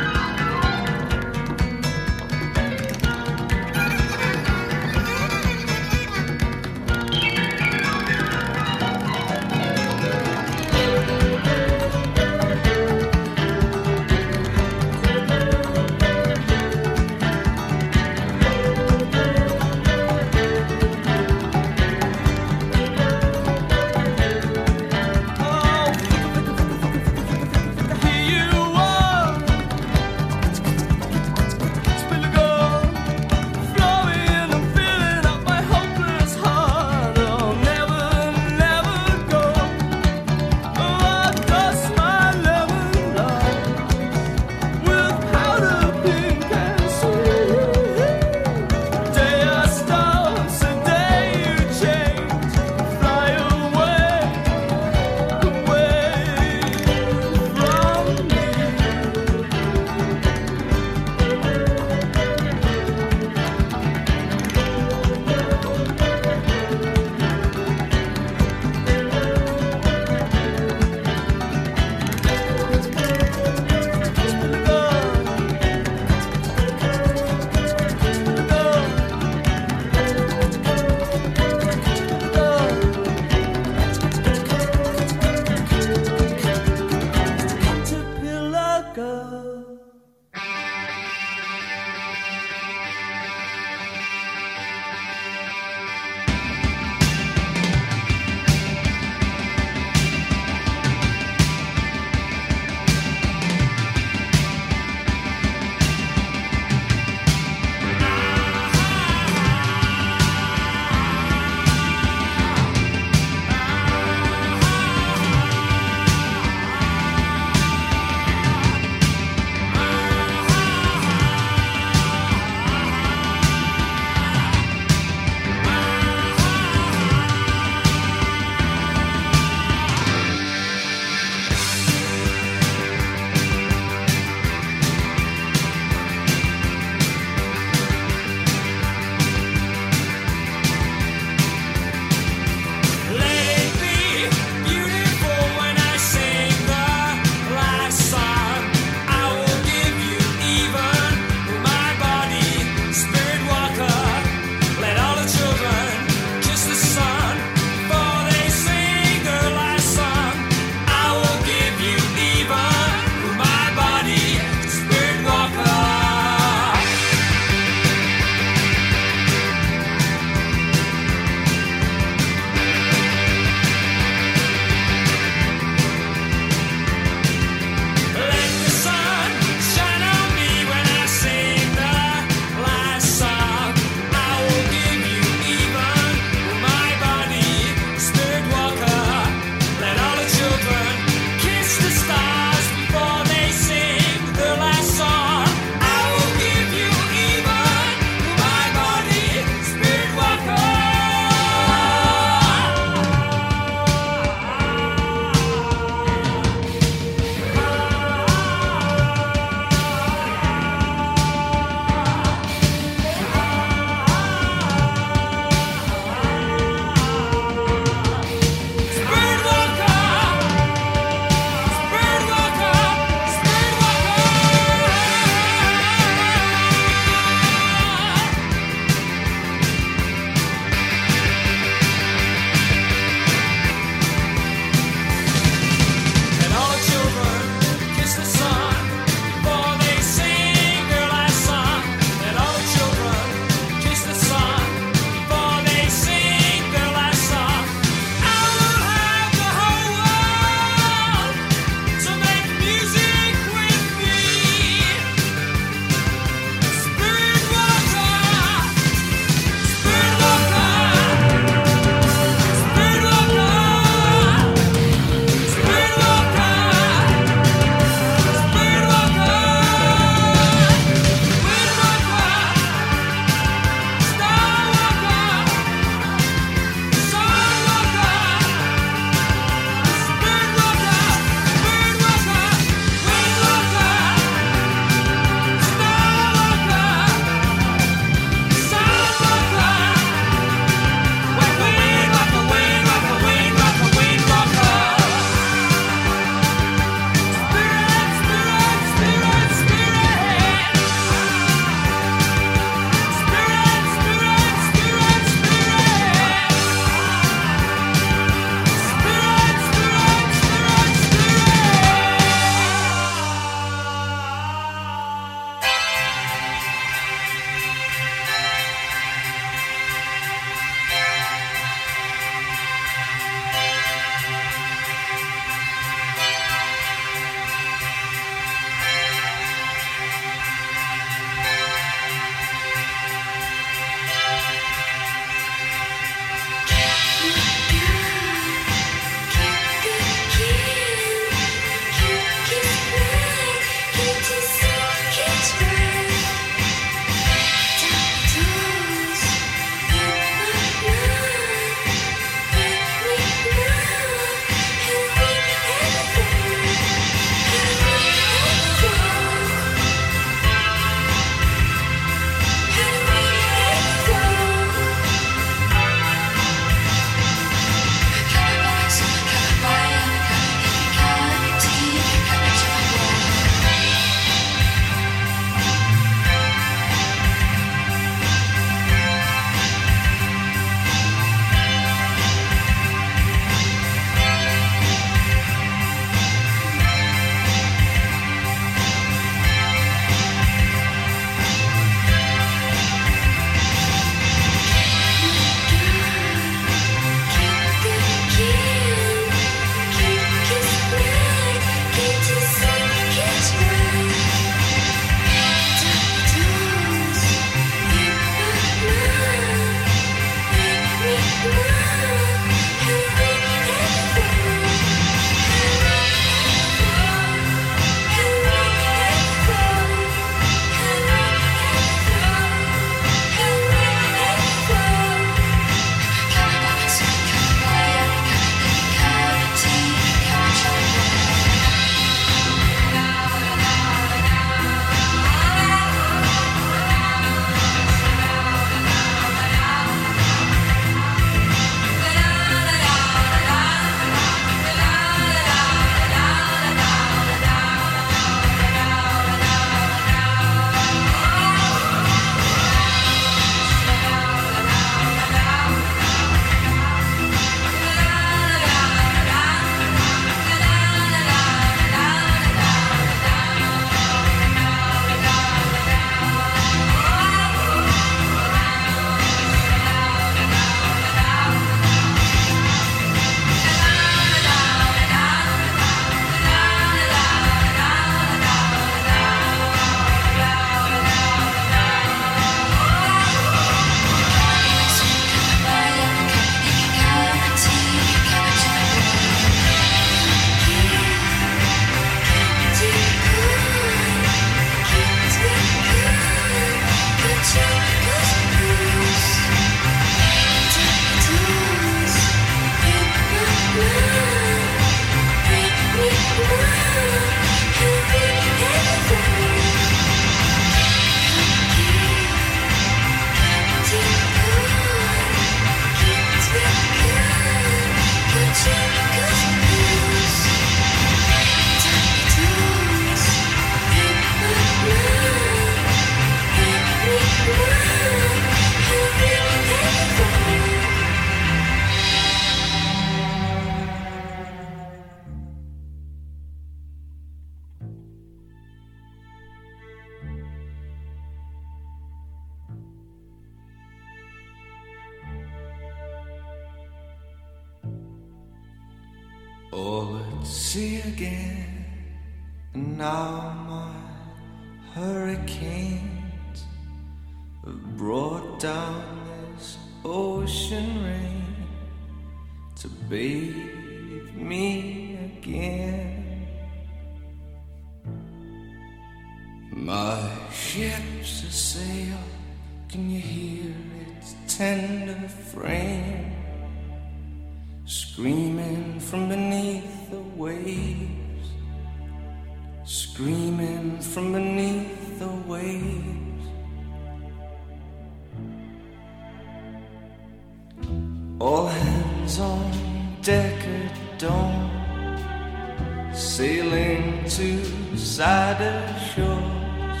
[596.36, 597.64] sailing to
[597.96, 598.82] sadder
[599.14, 600.00] shores.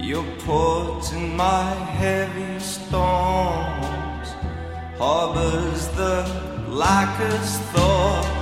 [0.00, 4.28] Your port in my heavy storms
[4.96, 6.24] harbors the
[6.66, 8.41] blackest thoughts.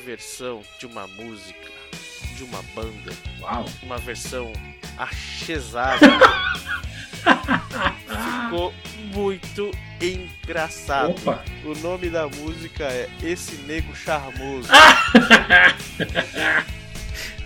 [0.00, 1.70] Versão de uma música,
[2.36, 3.64] de uma banda, Uau!
[3.82, 4.52] uma versão
[4.98, 5.98] achesada.
[8.44, 8.72] Ficou
[9.14, 9.70] muito
[10.00, 11.10] engraçado.
[11.10, 11.44] Opa!
[11.64, 14.68] O nome da música é Esse Nego Charmoso.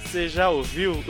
[0.05, 1.02] Você já ouviu?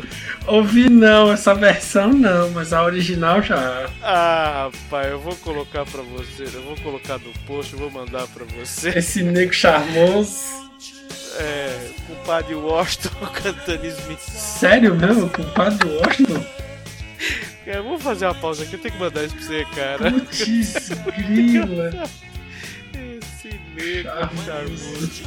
[0.46, 3.90] Ouvi não, essa versão não, mas a original já.
[4.02, 6.44] Ah, rapaz, eu vou colocar pra você.
[6.44, 8.98] Eu vou colocar no post, eu vou mandar pra você.
[8.98, 10.63] Esse nego charmoso.
[11.36, 14.20] É, com o padre Washington cantando Smith.
[14.20, 15.28] Sério mesmo?
[15.30, 16.44] Compadre Washington?
[17.66, 20.10] É, vou fazer uma pausa aqui, eu tenho que mandar isso pra você, cara.
[20.12, 21.90] Putz, grila.
[22.92, 25.22] Esse nego Charmoso.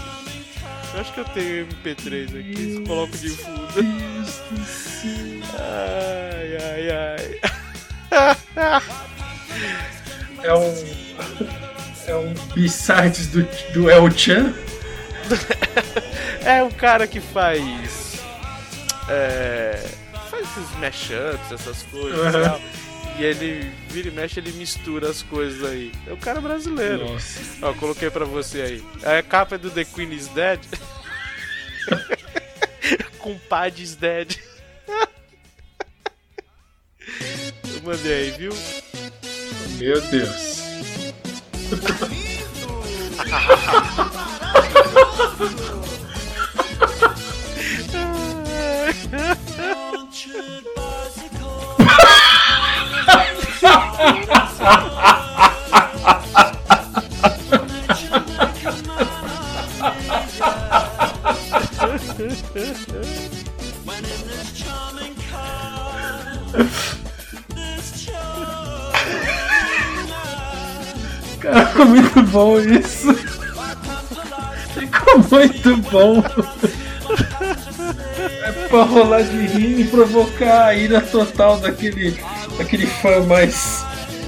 [0.93, 3.67] Eu acho que eu tenho MP3 aqui, coloco de fundo.
[3.73, 5.11] Deus do céu.
[5.59, 7.39] Ai, ai, ai.
[10.43, 10.73] É um.
[12.07, 13.43] É um B-sides do,
[13.73, 14.53] do El Chan?
[16.45, 18.19] É o cara que faz.
[19.09, 19.85] É.
[20.29, 22.43] Faz esses mashups, essas coisas e Aham.
[22.43, 22.61] tal.
[23.19, 25.91] E ele vira e mexe, ele mistura as coisas aí.
[26.05, 27.09] É o cara brasileiro.
[27.11, 27.39] Nossa.
[27.63, 28.83] Ó, coloquei pra você aí.
[29.03, 30.59] A capa é do The Queen is Dead.
[33.19, 34.37] Compadre is Dead.
[37.73, 38.53] Eu mandei aí, viu?
[39.79, 40.57] Meu Deus.
[71.39, 72.96] Cara, muito bom isso.
[75.97, 76.23] Bom.
[78.43, 82.19] É pra rolar de rir e provocar a ira total daquele,
[82.57, 83.85] daquele fã mais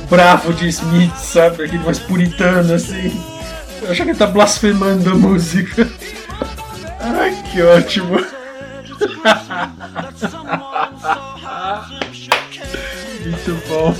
[0.09, 1.65] bravo de Smith, sabe?
[1.65, 3.11] Aquele mais puritano assim.
[3.81, 5.89] Eu acho que ele tá blasfemando a música.
[6.99, 8.17] Ai, que ótimo.
[13.23, 13.95] Muito bom.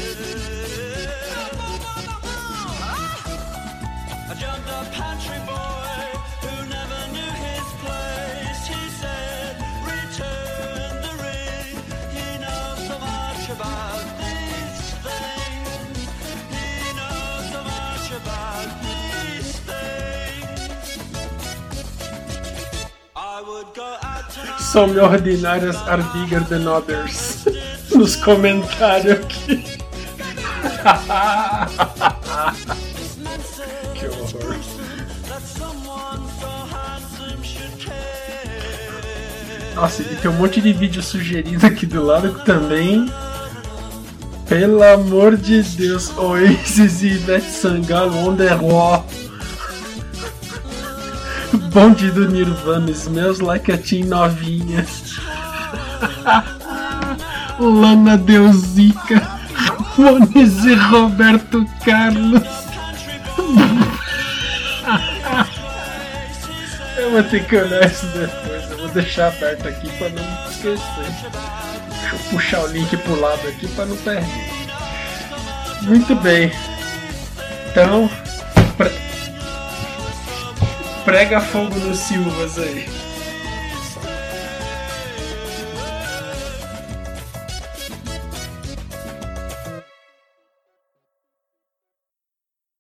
[24.72, 27.44] Some ordinárias are bigger than others.
[27.96, 29.58] Nos comentários aqui.
[33.96, 34.56] que horror.
[39.74, 43.12] Nossa, e tem um monte de vídeo sugerido aqui do lado também.
[44.48, 49.04] Pelo amor de Deus, Oasis e Ivete Sangalo on the wall.
[51.80, 54.86] Bonde do Nirvana, Smells Like a Teen novinha.
[57.58, 59.22] Lana Deusica,
[59.96, 62.44] Ramones e Roberto Carlos.
[66.98, 70.82] Eu vou ter que olhar isso depois, eu vou deixar aberto aqui pra não esquecer.
[71.88, 74.28] Deixa eu puxar o link pro lado aqui pra não perder.
[75.84, 76.52] Muito bem.
[77.72, 78.10] Então,
[81.10, 83.09] prega fogo nos Silvas aí.